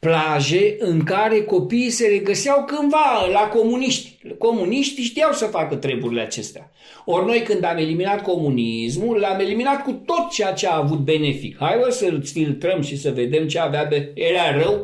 [0.01, 4.19] plaje în care copiii se regăseau cândva la comuniști.
[4.39, 6.71] Comuniștii știau să facă treburile acestea.
[7.05, 11.57] Ori noi când am eliminat comunismul, l-am eliminat cu tot ceea ce a avut benefic.
[11.59, 13.87] Hai să-l filtrăm și să vedem ce avea.
[13.89, 14.83] Be- Era rău.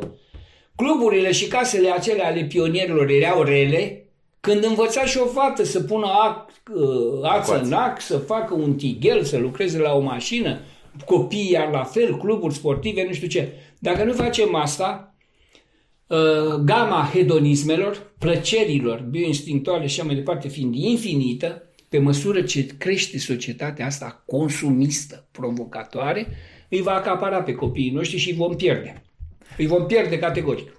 [0.75, 4.05] Cluburile și casele acelea ale pionierilor erau rele,
[4.39, 8.75] când învăța și o fată să pună ac, uh, ață în ac, să facă un
[8.75, 10.59] tighel, să lucreze la o mașină,
[11.05, 13.51] copiii iar la fel, cluburi sportive, nu știu ce.
[13.79, 15.15] Dacă nu facem asta,
[16.07, 23.17] uh, gama hedonismelor, plăcerilor bioinstinctuale și așa mai departe fiind infinită, pe măsură ce crește
[23.17, 26.27] societatea asta consumistă, provocatoare,
[26.69, 29.01] îi va acapara pe copiii noștri și îi vom pierde.
[29.57, 30.71] Îi vom pierde categoric.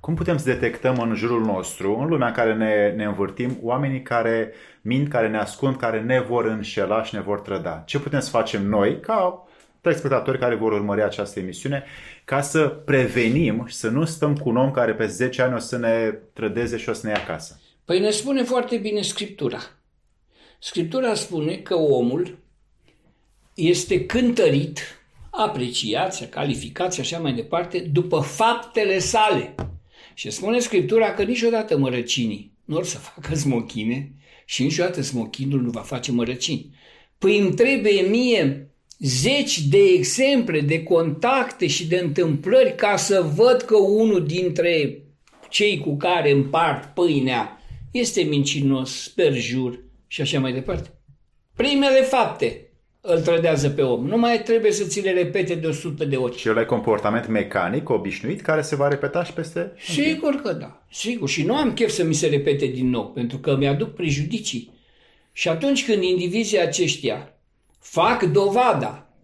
[0.00, 4.02] Cum putem să detectăm în jurul nostru, în lumea în care ne, ne învârtim, oamenii
[4.02, 7.82] care mint, care ne ascund, care ne vor înșela și ne vor trăda?
[7.86, 9.44] Ce putem să facem noi, ca
[9.84, 11.84] telespectatori care vor urmări această emisiune,
[12.24, 15.58] ca să prevenim și să nu stăm cu un om care pe 10 ani o
[15.58, 17.60] să ne trădeze și o să ne ia acasă?
[17.84, 19.58] Păi ne spune foarte bine Scriptura.
[20.58, 22.38] Scriptura spune că omul
[23.54, 24.80] este cântărit,
[25.30, 29.54] apreciat, calificat și așa mai departe, după faptele sale.
[30.14, 34.12] Și spune Scriptura că niciodată mărăcinii nu or să facă smochine
[34.44, 36.74] și niciodată smochinul nu va face mărăcini.
[37.18, 38.68] Păi îmi trebuie mie
[39.04, 45.02] zeci de exemple, de contacte și de întâmplări ca să văd că unul dintre
[45.48, 50.88] cei cu care împart pâinea este mincinos, sperjur și așa mai departe.
[51.56, 52.68] Primele fapte
[53.00, 54.06] îl trădează pe om.
[54.06, 56.38] Nu mai trebuie să ți le repete de 100 de ori.
[56.38, 59.72] Și ăla e comportament mecanic, obișnuit, care se va repeta și peste...
[59.78, 61.28] Sigur că da, sigur.
[61.28, 64.72] Și nu am chef să mi se repete din nou, pentru că mi-aduc prejudicii.
[65.32, 67.33] Și atunci când indivizii aceștia
[67.84, 69.14] fac dovada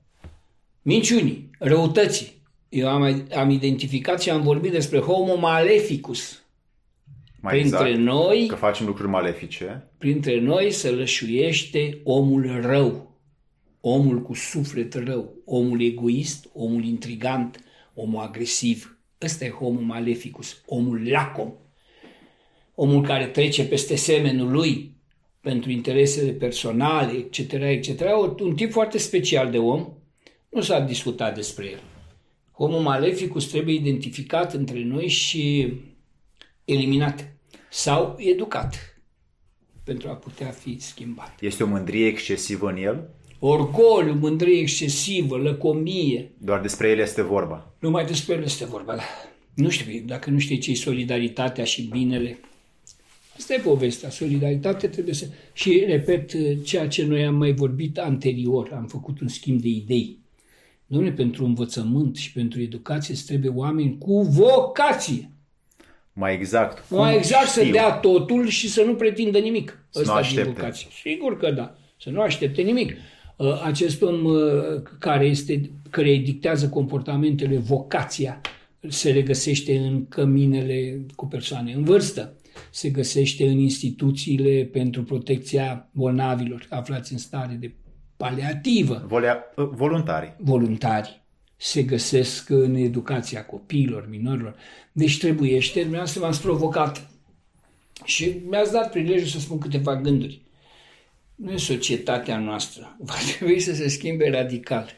[0.82, 6.42] minciunii, răutății, eu am, am identificat și am vorbit despre homo maleficus.
[7.40, 9.90] Mai printre exact, noi, că facem lucruri malefice.
[9.98, 13.18] printre noi se lășuiește omul rău,
[13.80, 18.98] omul cu suflet rău, omul egoist, omul intrigant, omul agresiv.
[19.22, 21.52] Ăsta e homo maleficus, omul lacom,
[22.74, 24.99] omul care trece peste semenul lui
[25.40, 28.00] pentru interesele personale, etc., etc.,
[28.40, 29.88] un tip foarte special de om,
[30.48, 31.80] nu s-a discutat despre el.
[32.52, 35.72] Homo maleficus trebuie identificat între noi și
[36.64, 37.32] eliminat
[37.70, 39.00] sau educat
[39.84, 41.36] pentru a putea fi schimbat.
[41.40, 43.08] Este o mândrie excesivă în el?
[43.38, 47.74] Orgoliu, mândrie excesivă, lăcomie, Doar despre el este vorba.
[47.78, 48.94] numai despre el este vorba.
[48.96, 49.02] Da.
[49.54, 52.40] Nu știu, dacă nu știi ce solidaritatea și binele,
[53.40, 54.10] asta e povestea.
[54.10, 55.26] Solidaritate trebuie să...
[55.52, 56.30] Și, repet,
[56.64, 60.18] ceea ce noi am mai vorbit anterior, am făcut un schimb de idei.
[60.94, 65.30] Dom'le, pentru învățământ și pentru educație îți trebuie oameni cu vocație.
[66.12, 66.84] Mai exact.
[66.88, 67.72] cum Mai exact să știu.
[67.72, 69.84] dea totul și să nu pretindă nimic.
[69.90, 70.50] Să nu Ăsta din aștepte.
[70.50, 70.88] vocație.
[71.02, 71.76] Sigur că da.
[72.00, 72.92] Să nu aștepte nimic.
[73.36, 74.42] Uh, Acest om uh,
[74.98, 78.40] care este, care îi dictează comportamentele, vocația,
[78.88, 82.34] se regăsește în căminele cu persoane în vârstă,
[82.70, 87.72] se găsește în instituțiile pentru protecția bolnavilor aflați în stare de
[88.16, 90.34] paliativă Volea, voluntari.
[90.38, 91.22] voluntari
[91.56, 94.54] se găsesc în educația copiilor, minorilor.
[94.92, 97.10] Deci trebuiește, dumneavoastră m-ați provocat
[98.04, 100.40] și mi-ați dat prilejul să spun câteva gânduri.
[101.34, 102.96] Nu e societatea noastră.
[103.08, 104.90] Va trebui să se schimbe radical.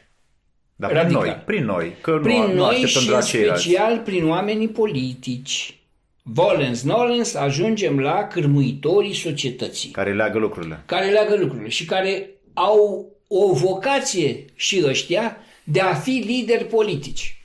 [0.75, 1.25] Dar prin Radical.
[1.25, 3.61] noi, prin noi, că Prin nu, nu noi așteptăm și de la în ceilalți.
[3.63, 5.77] special prin oamenii politici.
[6.25, 10.83] Volens, nolens, ajungem la cârmuitorii societății Care leagă lucrurile.
[10.85, 17.37] care leagă lucrurile și care au o vocație și ăștia de a fi lideri politici.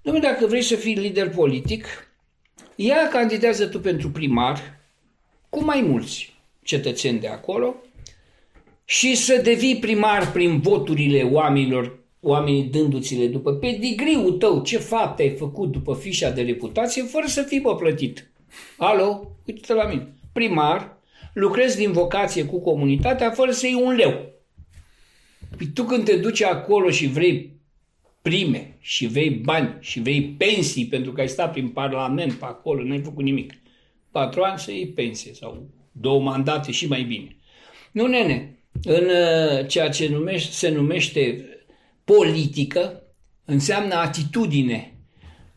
[0.00, 1.86] Dom'le, dacă vrei să fii lider politic,
[2.74, 4.80] ia candidează tu pentru primar
[5.48, 7.74] cu mai mulți cetățeni de acolo
[8.84, 15.36] și să devii primar prin voturile oamenilor, oamenii dându-ți-le după pedigriul tău, ce fapte ai
[15.36, 18.30] făcut după fișa de reputație, fără să fii bă plătit.
[18.76, 20.14] Alo, uite-te la mine.
[20.32, 20.96] Primar,
[21.32, 24.36] lucrezi din vocație cu comunitatea fără să iei un leu.
[25.56, 27.56] Păi tu când te duci acolo și vrei
[28.22, 32.82] prime și vrei bani și vrei pensii pentru că ai stat prin parlament pe acolo,
[32.82, 33.52] n-ai făcut nimic.
[34.10, 37.36] Patru ani să iei pensie sau două mandate și mai bine.
[37.92, 41.44] Nu, nene, în uh, ceea ce numește, se numește
[42.14, 43.02] politică,
[43.44, 44.94] înseamnă atitudine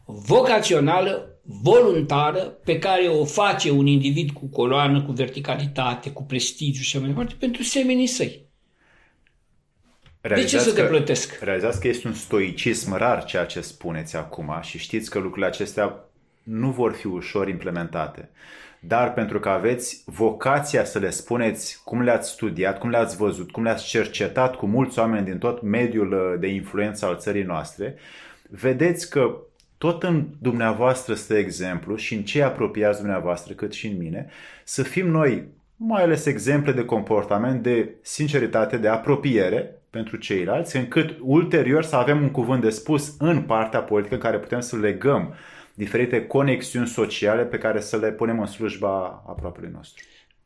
[0.06, 6.96] vocațională, voluntară, pe care o face un individ cu coloană, cu verticalitate, cu prestigiu și
[6.96, 8.50] așa mai departe, pentru semenii săi.
[10.22, 11.40] De ce să te că, plătesc?
[11.42, 16.06] Realizați că este un stoicism rar ceea ce spuneți acum și știți că lucrurile acestea
[16.44, 18.30] nu vor fi ușor implementate.
[18.84, 23.64] Dar pentru că aveți vocația să le spuneți cum le-ați studiat, cum le-ați văzut, cum
[23.64, 27.96] le-ați cercetat cu mulți oameni din tot mediul uh, de influență al țării noastre,
[28.50, 29.36] vedeți că
[29.78, 34.30] tot în dumneavoastră stă exemplu și în cei apropiați dumneavoastră, cât și în mine,
[34.64, 41.18] să fim noi mai ales exemple de comportament, de sinceritate, de apropiere pentru ceilalți, încât
[41.22, 45.34] ulterior să avem un cuvânt de spus în partea politică în care putem să legăm
[45.82, 50.06] diferite conexiuni sociale pe care să le punem în slujba aproapelui nostru.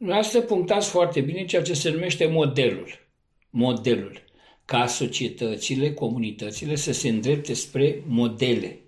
[0.10, 2.88] Asta punctați foarte bine ceea ce se numește modelul.
[3.50, 4.24] Modelul.
[4.66, 8.80] Ca societățile, comunitățile să se îndrepte spre modele.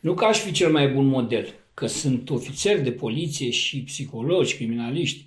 [0.00, 4.56] Nu că aș fi cel mai bun model, că sunt ofițeri de poliție și psihologi,
[4.56, 5.24] criminaliști,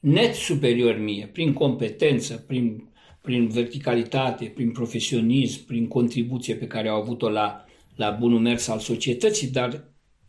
[0.00, 2.88] net superior mie, prin competență, prin,
[3.20, 7.63] prin verticalitate, prin profesionism, prin contribuție pe care au avut-o la,
[7.94, 9.84] la bunul mers al societății, dar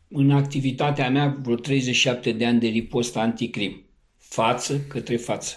[0.09, 3.85] în activitatea mea vreo 37 de ani de ripost anticrim,
[4.17, 5.55] față către față,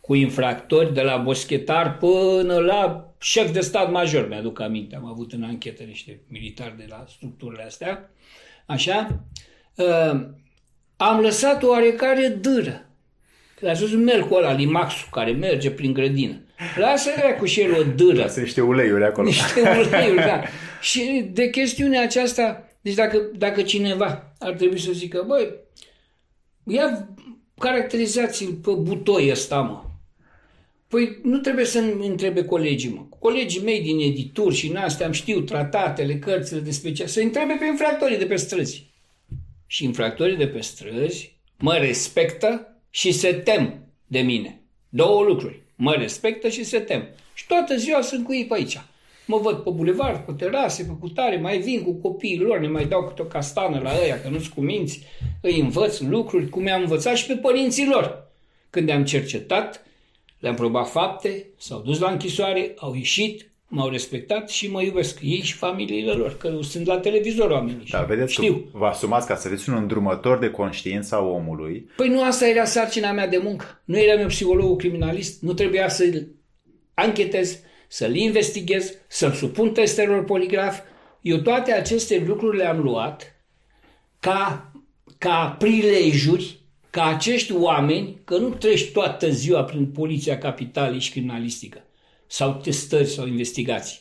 [0.00, 5.32] cu infractori de la boschetar până la șef de stat major, mi-aduc aminte, am avut
[5.32, 8.10] în anchetă niște militari de la structurile astea,
[8.66, 9.24] așa,
[9.74, 10.26] uh,
[10.96, 12.90] am lăsat o oarecare dâră.
[13.54, 16.40] Că a spus melcul ăla, limaxul, care merge prin grădină.
[16.76, 18.26] Lasă cu și el o dâră.
[18.26, 19.26] Sunt niște uleiuri acolo.
[19.26, 20.42] Niște uleiuri, da.
[20.80, 25.54] Și de chestiunea aceasta, deci dacă, dacă cineva ar trebui să zică, băi,
[26.64, 27.08] ia
[27.58, 29.82] caracterizați-l pe butoi ăsta, mă.
[30.88, 33.06] Păi nu trebuie să întrebe colegii, mă.
[33.18, 37.56] Colegii mei din edituri și în astea am știu tratatele, cărțile de special, să întrebe
[37.58, 38.90] pe infractorii de pe străzi.
[39.66, 43.74] Și infractorii de pe străzi mă respectă și se tem
[44.06, 44.60] de mine.
[44.88, 45.65] Două lucruri.
[45.76, 47.08] Mă respectă și se tem.
[47.34, 48.80] Și toată ziua sunt cu ei pe aici.
[49.26, 52.86] Mă văd pe bulevard, pe terase, pe cutare, mai vin cu copiii lor, ne mai
[52.86, 55.02] dau câte o castană la ăia, că nu-s cu minți,
[55.40, 58.30] îi învăț lucruri, cum i-am învățat și pe părinții lor.
[58.70, 59.86] Când am cercetat,
[60.38, 65.40] le-am probat fapte, s-au dus la închisoare, au ieșit, m-au respectat și mă iubesc ei
[65.42, 67.86] și familiile lor, că sunt la televizor oamenii.
[67.90, 68.54] Da, vedeți Știu.
[68.54, 71.88] că vă asumați ca să fiți un îndrumător de conștiință a omului.
[71.96, 73.82] Păi nu asta era sarcina mea de muncă.
[73.84, 75.42] Nu eram eu psihologul criminalist.
[75.42, 76.28] Nu trebuia să-l
[76.94, 80.78] anchetez, să-l investighez, să-l supun testelor poligraf.
[81.20, 83.40] Eu toate aceste lucruri le-am luat
[84.20, 84.72] ca,
[85.18, 91.84] ca prilejuri ca acești oameni, că nu treci toată ziua prin poliția capitalei și criminalistică,
[92.26, 94.00] sau testări sau investigații.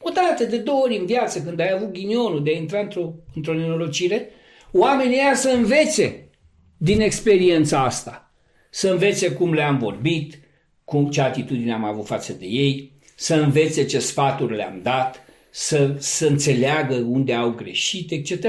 [0.00, 3.12] O dată, de două ori în viață, când ai avut ghinionul de a intra într-o,
[3.34, 4.30] într-o nenorocire,
[4.72, 6.28] oamenii ăia să învețe
[6.76, 8.32] din experiența asta.
[8.70, 10.38] Să învețe cum le-am vorbit,
[10.84, 15.94] cum, ce atitudine am avut față de ei, să învețe ce sfaturi le-am dat, să,
[15.98, 18.44] să înțeleagă unde au greșit, etc.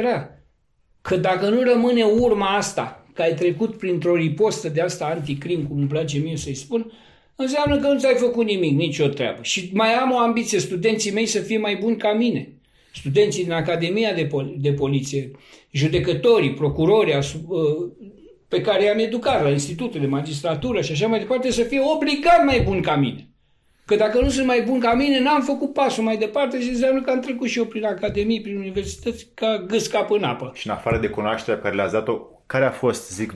[1.02, 5.78] Că dacă nu rămâne urma asta, că ai trecut printr-o ripostă de asta anticrim, cum
[5.78, 6.92] îmi place mie să-i spun,
[7.38, 9.40] înseamnă că nu ți-ai făcut nimic, nicio treabă.
[9.42, 12.52] Și mai am o ambiție, studenții mei să fie mai buni ca mine.
[12.94, 15.32] Studenții din Academia de, Pol- de Poliție,
[15.72, 17.14] judecătorii, procurorii
[18.48, 22.46] pe care i-am educat la institutul de magistratură și așa mai departe, să fie obligat
[22.46, 23.30] mai buni ca mine.
[23.86, 27.02] Că dacă nu sunt mai buni ca mine, n-am făcut pasul mai departe și înseamnă
[27.02, 30.52] că am trecut și eu prin academii, prin universități, ca gâs cap în apă.
[30.56, 33.34] Și în afară de cunoașterea pe care le-ați dat-o, care a fost, zic,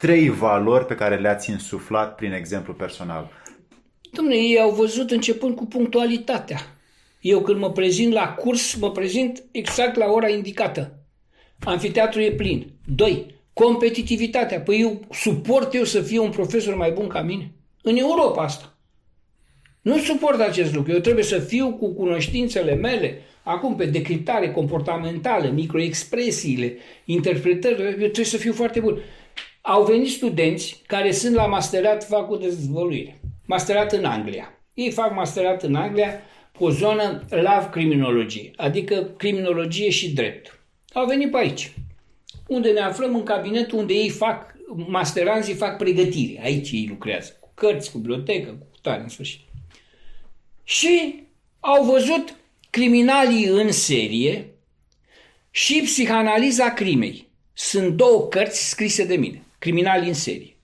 [0.00, 3.30] trei valori pe care le-ați insuflat prin exemplu personal?
[4.08, 6.58] Dom'le, ei au văzut începând cu punctualitatea.
[7.20, 10.98] Eu când mă prezint la curs, mă prezint exact la ora indicată.
[11.64, 12.72] Amfiteatrul e plin.
[12.86, 14.60] Doi, competitivitatea.
[14.60, 17.52] Păi eu suport eu să fie un profesor mai bun ca mine?
[17.82, 18.76] În Europa asta.
[19.80, 20.92] Nu suport acest lucru.
[20.92, 28.24] Eu trebuie să fiu cu cunoștințele mele, acum pe decriptare comportamentală, microexpresiile, interpretările, eu trebuie
[28.24, 28.98] să fiu foarte bun.
[29.60, 33.20] Au venit studenți care sunt la masterat, fac cu dezvăluire.
[33.46, 34.54] Masterat în Anglia.
[34.74, 36.20] Ei fac masterat în Anglia
[36.58, 40.60] cu o zonă la criminologie, adică criminologie și drept.
[40.92, 41.72] Au venit pe aici,
[42.46, 44.54] unde ne aflăm în cabinetul unde ei fac,
[44.86, 46.40] masteranzii fac pregătire.
[46.42, 49.40] Aici ei lucrează, cu cărți, cu bibliotecă, cu tare, în sfârșit.
[50.64, 51.22] Și
[51.60, 52.36] au văzut
[52.70, 54.54] criminalii în serie
[55.50, 57.28] și psihanaliza crimei.
[57.52, 60.56] Sunt două cărți scrise de mine, criminalii în serie.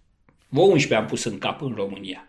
[0.49, 2.29] Vă 11 am pus în cap în România.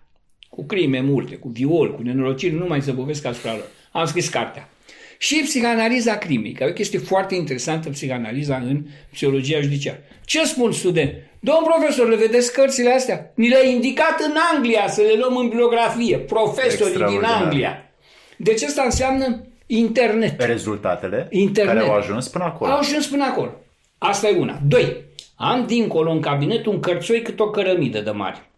[0.50, 3.68] Cu crime multe, cu viol, cu nenorociri, nu mai zăbovesc asupra lor.
[3.92, 4.70] Am scris cartea.
[5.18, 10.00] Și psihanaliza crimei, care e o chestie foarte interesantă, psihanaliza în psihologia judiciară.
[10.26, 11.14] Ce spun student?
[11.40, 13.32] Domn profesor, le vedeți cărțile astea?
[13.36, 16.18] Ni le-a indicat în Anglia să le luăm în bibliografie.
[16.18, 17.92] Profesorii din Anglia.
[18.38, 20.42] Deci asta înseamnă internet.
[20.42, 21.74] Rezultatele internet.
[21.74, 22.72] care au ajuns până acolo.
[22.72, 23.52] Au ajuns până acolo.
[23.98, 24.60] Asta e una.
[24.68, 25.06] Doi.
[25.40, 28.52] Am dincolo în cabinet un cărțoi cât o cărămidă de mare.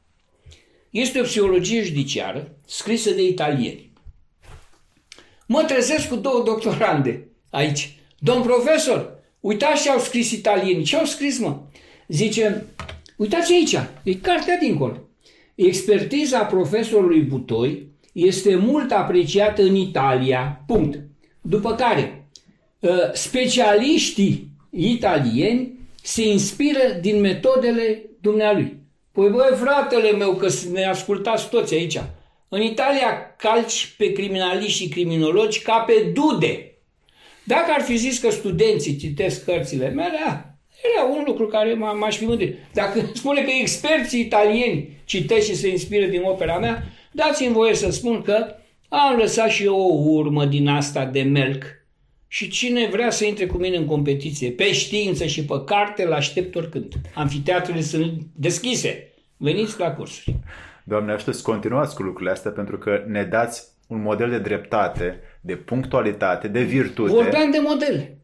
[0.89, 3.92] Este o psihologie judiciară scrisă de italieni.
[5.48, 8.00] Mă trezesc cu două doctorande aici.
[8.20, 10.84] Domn profesor, uitați ce au scris italienii.
[10.84, 11.58] Ce au scris, mă?
[12.08, 12.65] Zice,
[13.15, 14.98] uitați aici, e cartea dincolo.
[15.56, 20.63] Expertiza profesorului Butoi este mult apreciată în Italia.
[20.68, 21.00] Punct.
[21.42, 22.30] După care,
[23.13, 25.79] specialiștii italieni
[26.10, 28.78] se inspiră din metodele dumnealui.
[29.12, 32.02] Păi băi, fratele meu, că ne ascultați toți aici.
[32.50, 36.78] În Italia calci pe criminaliști și criminologi ca pe dude.
[37.43, 40.17] Dacă ar fi zis că studenții citesc cărțile mele,
[40.95, 42.56] era un lucru care m-aș fi mândrit.
[42.74, 47.91] Dacă spune că experții italieni citesc și se inspiră din opera mea, dați-mi voie să
[47.91, 48.55] spun că
[48.88, 51.78] am lăsat și eu o urmă din asta de melc.
[52.32, 56.13] Și cine vrea să intre cu mine în competiție, pe știință și pe carte, îl
[56.13, 56.93] aștept oricând.
[57.13, 59.11] Amfiteatrele sunt deschise.
[59.38, 60.36] Veniți la cursuri.
[60.84, 65.19] Doamne, aștept să continuați cu lucrurile astea pentru că ne dați un model de dreptate,
[65.41, 67.11] de punctualitate, de virtute.
[67.11, 68.17] Vorbeam de modele.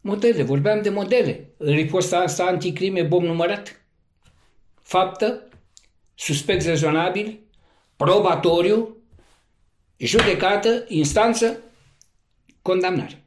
[0.00, 1.50] Modele, vorbeam de modele.
[1.56, 3.80] În riposta asta anticrime bom numărat.
[4.82, 5.48] Faptă,
[6.14, 7.38] suspect rezonabil,
[7.96, 8.96] probatoriu,
[9.96, 11.58] judecată, instanță,
[12.62, 13.22] condamnare.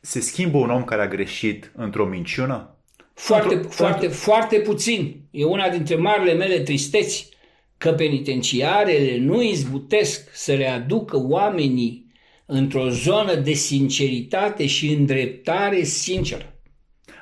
[0.00, 2.74] Se schimbă un om care a greșit într-o minciună?
[3.14, 5.22] Foarte, Pentru- foarte, foarte puțin.
[5.30, 7.28] E una dintre marile mele tristeți
[7.78, 12.12] că penitenciarele nu izbutesc să readucă oamenii
[12.46, 16.54] într-o zonă de sinceritate și îndreptare sinceră.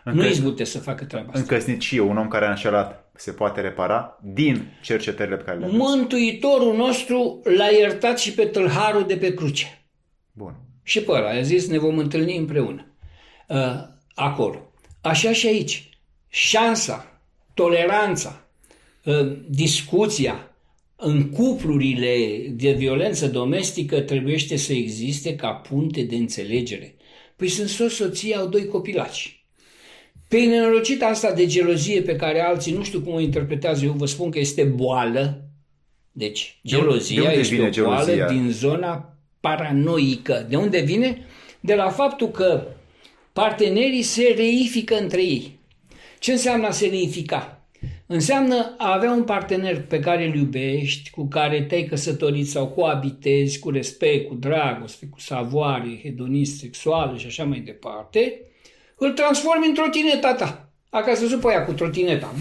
[0.05, 1.39] Nu izbutesc să facă treaba asta.
[1.39, 5.65] În căsnicie, un om care a înșelat se poate repara din cercetările pe care le
[5.65, 5.79] aveți.
[5.81, 9.87] Mântuitorul nostru l-a iertat și pe tâlharul de pe cruce.
[10.33, 10.55] Bun.
[10.89, 12.87] Și pe ăla a zis ne vom întâlni împreună.
[13.49, 13.57] Uh,
[14.15, 14.73] acolo.
[15.01, 15.89] Așa și aici.
[16.29, 17.21] Șansa,
[17.55, 18.47] toleranța,
[19.05, 20.51] uh, discuția
[20.97, 22.17] în cuplurile
[22.51, 26.95] de violență domestică trebuiește să existe ca punte de înțelegere.
[27.37, 29.45] Păi sunt soț, soție, au doi copilaci.
[30.29, 34.07] Pe nenorocita asta de gelozie pe care alții nu știu cum o interpretează, eu vă
[34.07, 35.43] spun că este boală.
[36.13, 38.27] Deci, De unde- gelozia de unde este vine o boală gelozia?
[38.29, 39.18] din zona
[39.49, 40.47] paranoică.
[40.49, 41.27] De unde vine?
[41.61, 42.67] De la faptul că
[43.33, 45.59] partenerii se reifică între ei.
[46.19, 47.63] Ce înseamnă a se reifica?
[48.07, 53.59] Înseamnă a avea un partener pe care îl iubești, cu care te-ai căsătorit sau coabitezi
[53.59, 58.41] cu respect, cu dragoste, cu savoare, hedonist, sexuală și așa mai departe,
[58.97, 60.71] îl transformi în trotineta ta.
[60.91, 62.35] Acasă să pe aia cu trotineta.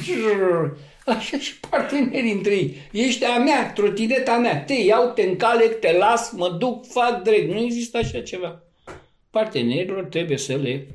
[1.16, 2.76] Așa și partenerii între ei.
[2.92, 4.64] Ești a mea, trotineta mea.
[4.64, 7.54] Te iau, te încalec, te las, mă duc, fac drept.
[7.54, 8.64] Nu există așa ceva.
[9.30, 10.88] Partenerilor trebuie să le,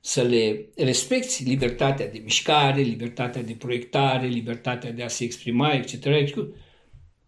[0.00, 6.04] să le respecti libertatea de mișcare, libertatea de proiectare, libertatea de a se exprima, etc.
[6.04, 6.36] etc.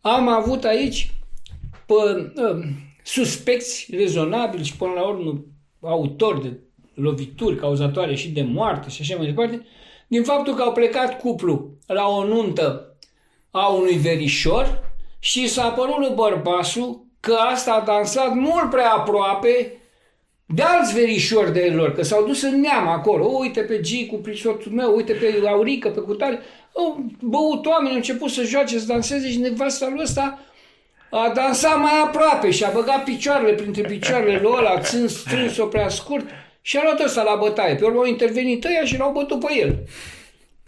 [0.01, 1.11] Am avut aici
[1.87, 2.65] pe, uh,
[3.03, 5.45] suspecți rezonabili și până la urmă
[5.81, 6.59] autori de
[6.95, 9.67] lovituri cauzatoare și de moarte și așa mai departe,
[10.09, 12.97] din faptul că au plecat cuplu la o nuntă
[13.51, 14.83] a unui verișor
[15.19, 19.77] și s-a părut lui bărbasul că asta a dansat mult prea aproape
[20.47, 23.27] de alți verișori de lor, că s-au dus în neam acolo.
[23.27, 26.41] O, uite pe G cu prisotul meu, uite pe Aurică, pe cutare.
[26.77, 30.39] Au băut oameni, au început să joace, să danseze și nevasta lui ăsta
[31.11, 35.89] a dansat mai aproape și a băgat picioarele printre picioarele lui ăla, țin strâns-o prea
[35.89, 36.27] scurt
[36.61, 37.75] și a luat ăsta la bătaie.
[37.75, 39.79] Pe urmă au intervenit ăia și l-au bătut pe el.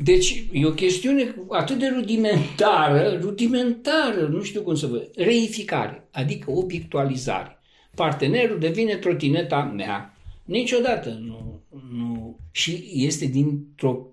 [0.04, 5.08] Deci e o chestiune atât de rudimentară, rudimentară, nu știu cum să vă...
[5.16, 7.58] Reificare, adică obiectualizare.
[7.94, 10.16] Partenerul devine trotineta mea.
[10.44, 11.62] Niciodată nu...
[11.92, 14.06] nu și este dintr-o,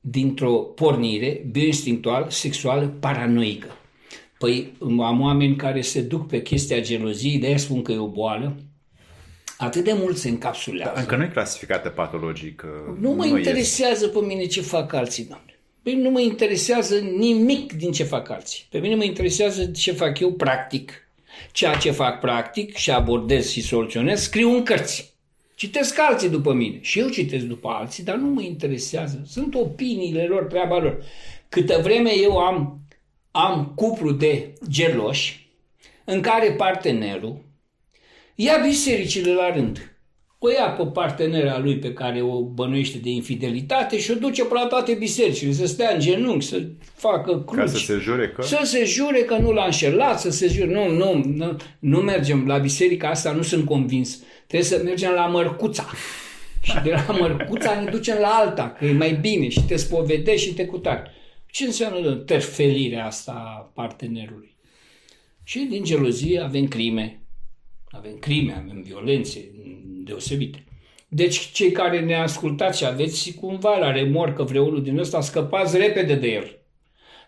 [0.00, 3.68] dintr-o pornire bioinstinctual, sexuală, paranoică.
[4.38, 8.56] Păi am oameni care se duc pe chestia geloziei, de-aia spun că e o boală,
[9.58, 11.00] atât de mult se încapsulează.
[11.00, 12.62] Încă nu e clasificată patologic.
[12.64, 13.36] uh, Nu mă este.
[13.38, 15.58] interesează pe mine ce fac alții, doamne.
[15.82, 18.66] Pe mine nu mă interesează nimic din ce fac alții.
[18.70, 20.92] Pe mine mă interesează ce fac eu practic.
[21.52, 25.14] Ceea ce fac practic și abordez și soluționez, scriu în cărți.
[25.54, 29.22] Citesc alții după mine și eu citesc după alții, dar nu mă interesează.
[29.26, 31.02] Sunt opiniile lor, treaba lor.
[31.48, 32.80] Câtă vreme eu am,
[33.30, 35.48] am cuplu de geloși
[36.04, 37.46] în care partenerul
[38.40, 39.92] ia bisericile la rând.
[40.38, 44.54] O ia pe partenera lui pe care o bănuiește de infidelitate și o duce pe
[44.54, 46.62] la toate bisericile, să stea în genunchi, să
[46.94, 47.58] facă cruci.
[47.58, 48.42] Ca să se jure că...
[48.42, 50.66] Să se jure că nu l-a înșelat, să se jure.
[50.66, 54.22] Nu, nu, nu, nu mergem la biserica asta, nu sunt convins.
[54.46, 55.86] Trebuie să mergem la Mărcuța.
[56.62, 60.48] Și de la Mărcuța ne ducem la alta, că e mai bine și te spovedești
[60.48, 61.10] și te cutari.
[61.50, 64.56] Ce înseamnă terfelirea asta a partenerului?
[65.42, 67.22] Și din gelozie avem crime.
[67.90, 69.50] Avem crime, avem violențe
[70.04, 70.64] deosebite.
[71.08, 76.14] Deci cei care ne ascultați și aveți cumva la remorcă vreunul din ăsta, scăpați repede
[76.14, 76.58] de el.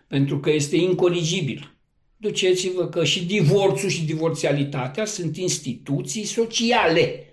[0.07, 1.75] Pentru că este incoligibil.
[2.17, 7.25] Duceți-vă că și divorțul și divorțialitatea sunt instituții sociale.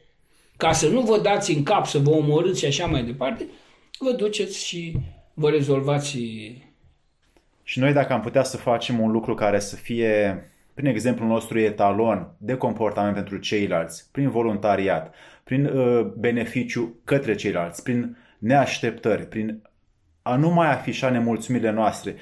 [0.57, 3.47] Ca să nu vă dați în cap să vă omorâți și așa mai departe,
[3.99, 4.97] vă duceți și
[5.35, 6.19] vă rezolvați
[7.63, 10.43] Și noi dacă am putea să facem un lucru care să fie,
[10.79, 15.15] prin exemplul nostru, etalon de comportament pentru ceilalți, prin voluntariat,
[15.45, 19.63] prin uh, beneficiu către ceilalți, prin neașteptări, prin
[20.23, 22.15] a nu mai afișa nemulțumirile noastre,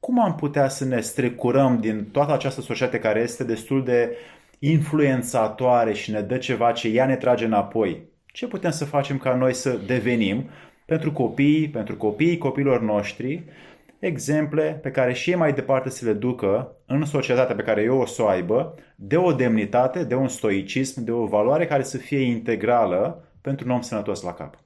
[0.00, 4.16] cum am putea să ne strecurăm din toată această societate care este destul de
[4.58, 8.02] influențatoare și ne dă ceva ce ea ne trage înapoi?
[8.26, 10.48] Ce putem să facem ca noi să devenim
[10.86, 13.44] pentru copii, pentru copiii copiilor noștri,
[14.06, 17.98] exemple pe care și ei mai departe să le ducă în societatea pe care eu
[17.98, 21.98] o să o aibă, de o demnitate, de un stoicism, de o valoare care să
[21.98, 24.58] fie integrală pentru un om sănătos la cap.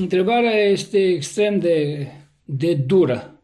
[0.00, 2.06] Întrebarea este extrem de,
[2.44, 3.40] de dură,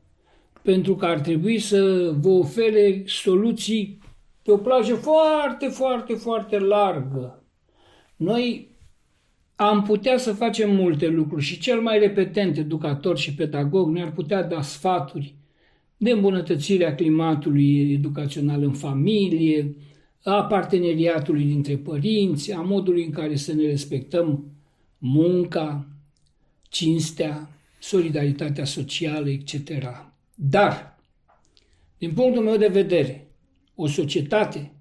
[0.63, 3.99] pentru că ar trebui să vă ofere soluții
[4.43, 7.45] pe o plajă foarte, foarte, foarte largă.
[8.17, 8.70] Noi
[9.63, 14.43] am putea să facem multe lucruri și cel mai repetent educator și pedagog ne-ar putea
[14.43, 15.35] da sfaturi
[15.97, 19.77] de îmbunătățirea climatului educațional în familie,
[20.23, 24.45] a parteneriatului dintre părinți, a modului în care să ne respectăm
[24.99, 25.87] munca,
[26.69, 29.71] cinstea, solidaritatea socială, etc.
[30.35, 30.99] Dar,
[31.99, 33.27] din punctul meu de vedere,
[33.75, 34.73] o societate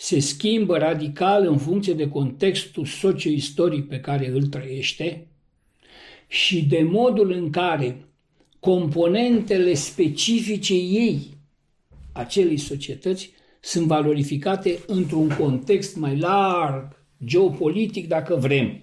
[0.00, 5.26] se schimbă radical în funcție de contextul socio-istoric pe care îl trăiește
[6.26, 8.04] și de modul în care
[8.60, 11.36] componentele specifice ei
[12.12, 13.30] acelei societăți
[13.60, 18.80] sunt valorificate într-un context mai larg, geopolitic, dacă vrem.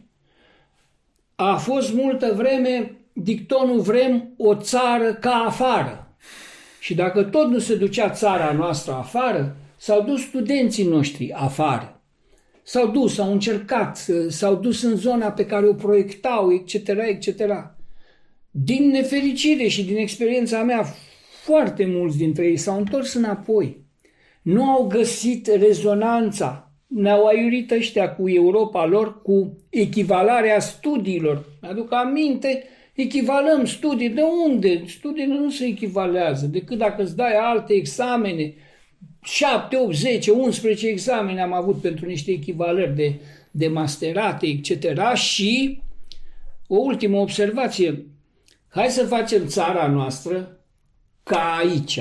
[1.36, 6.16] A fost multă vreme dictonul vrem o țară ca afară.
[6.80, 12.02] Și dacă tot nu se ducea țara noastră afară, s-au dus studenții noștri afară.
[12.64, 17.30] S-au dus, au încercat, s-au dus în zona pe care o proiectau, etc., etc.
[18.52, 20.86] Din nefericire și din experiența mea,
[21.44, 23.86] foarte mulți dintre ei s-au întors înapoi.
[24.42, 26.72] Nu au găsit rezonanța.
[26.88, 31.46] Ne-au aiurit ăștia cu Europa lor, cu echivalarea studiilor.
[31.62, 32.64] Aduc aminte,
[32.94, 34.10] echivalăm studii.
[34.10, 34.84] De unde?
[34.88, 38.54] Studiile nu se echivalează, decât dacă îți dai alte examene.
[39.26, 43.20] 7, 8, 10, 11 examene am avut pentru niște echivalări de,
[43.52, 45.14] de masterate, etc.
[45.14, 45.82] Și
[46.68, 48.06] o ultimă observație.
[48.68, 50.60] Hai să facem țara noastră
[51.24, 52.00] ca aici,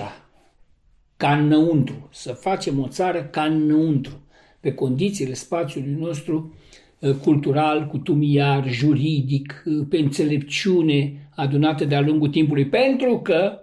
[1.16, 2.08] ca înăuntru.
[2.12, 4.22] Să facem o țară ca înăuntru,
[4.60, 6.54] pe condițiile spațiului nostru
[6.98, 13.58] uh, cultural, cutumiar, juridic, uh, pe înțelepciune adunată de-a lungul timpului, pentru că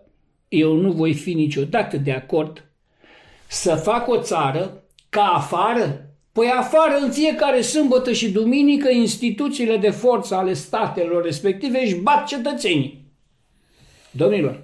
[0.48, 2.71] eu nu voi fi niciodată de acord
[3.52, 9.90] să fac o țară ca afară Păi afară în fiecare sâmbătă și duminică instituțiile de
[9.90, 13.06] forță ale statelor respective își bat cetățenii.
[14.12, 14.64] Domnilor,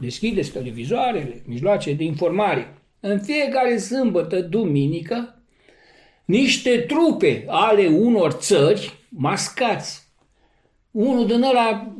[0.00, 2.74] deschideți televizoarele, mijloace de informare.
[3.00, 5.42] În fiecare sâmbătă, duminică,
[6.24, 10.09] niște trupe ale unor țări mascați.
[10.90, 11.94] Unul din ăla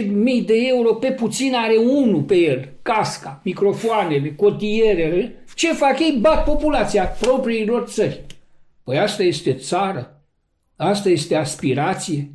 [0.00, 2.68] 10.000 de euro pe puțin are unul pe el.
[2.82, 5.44] Casca, microfoanele, cotierele.
[5.54, 6.18] Ce fac ei?
[6.20, 8.24] Bat populația propriilor țări.
[8.84, 10.22] Păi asta este țară.
[10.76, 12.30] Asta este aspirație.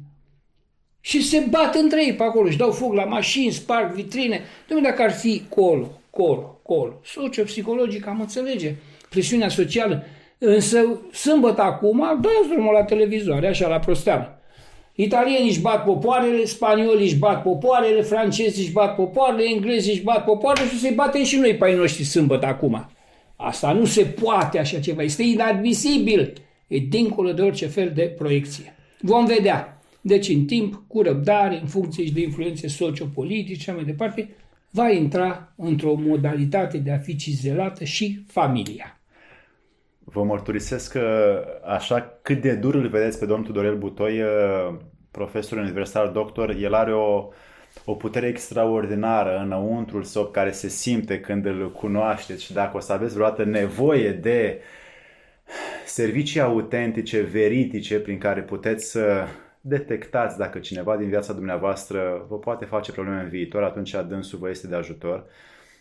[1.00, 4.40] Și se bat între ei pe acolo, își dau foc la mașini, sparg vitrine.
[4.40, 8.76] Dom'le, dacă ar fi colo, colo, colo, socio-psihologic am înțelege,
[9.10, 10.04] presiunea socială.
[10.38, 14.41] Însă, sâmbătă acum, dați drumul la televizoare, așa, la prosteală.
[15.04, 20.24] Italienii își bat popoarele, spaniolii își bat popoarele, francezii își bat popoarele, englezii își bat
[20.24, 22.90] popoarele și se batem și noi pe ai noștri sâmbătă acum.
[23.36, 26.34] Asta nu se poate așa ceva, este inadmisibil.
[26.68, 28.76] E dincolo de orice fel de proiecție.
[29.00, 29.82] Vom vedea.
[30.02, 34.30] Deci, în timp, cu răbdare, în funcție și de influențe sociopolitice și mai departe,
[34.70, 39.01] va intra într-o modalitate de a fi cizelată și familia.
[40.12, 44.74] Vă mărturisesc că așa cât de dur îl vedeți pe domnul Tudorel Butoi, uh,
[45.12, 47.30] profesor universitar, doctor, el are o,
[47.86, 52.94] o putere extraordinară înăuntrul său care se simte când îl cunoașteți și dacă o să
[52.94, 54.62] aveți vreodată nevoie de
[55.86, 59.26] servicii autentice, veritice, prin care puteți să
[59.62, 64.50] detectați dacă cineva din viața dumneavoastră vă poate face probleme în viitor, atunci dânsul vă
[64.50, 65.26] este de ajutor.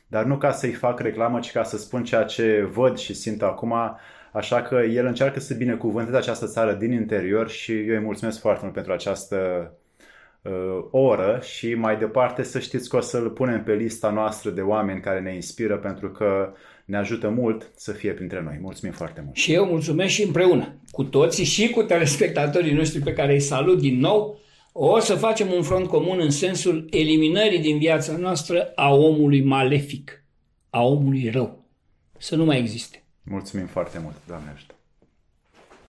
[0.07, 3.43] Dar nu ca să-i fac reclamă, ci ca să spun ceea ce văd și simt
[3.43, 3.75] acum,
[4.33, 8.61] așa că el încearcă să binecuvânteze această țară din interior și eu îi mulțumesc foarte
[8.63, 9.71] mult pentru această
[10.43, 10.53] uh,
[10.91, 15.01] oră și mai departe să știți că o să-l punem pe lista noastră de oameni
[15.01, 16.53] care ne inspiră pentru că
[16.85, 18.59] ne ajută mult să fie printre noi.
[18.61, 19.37] Mulțumim foarte mult!
[19.37, 23.81] Și eu mulțumesc și împreună cu toții și cu telespectatorii noștri pe care îi salut
[23.81, 24.39] din nou,
[24.73, 30.25] o să facem un front comun în sensul eliminării din viața noastră a omului malefic,
[30.71, 31.65] a omului rău.
[32.19, 33.05] Să nu mai existe.
[33.31, 34.80] Mulțumim foarte mult, Doamne ajută!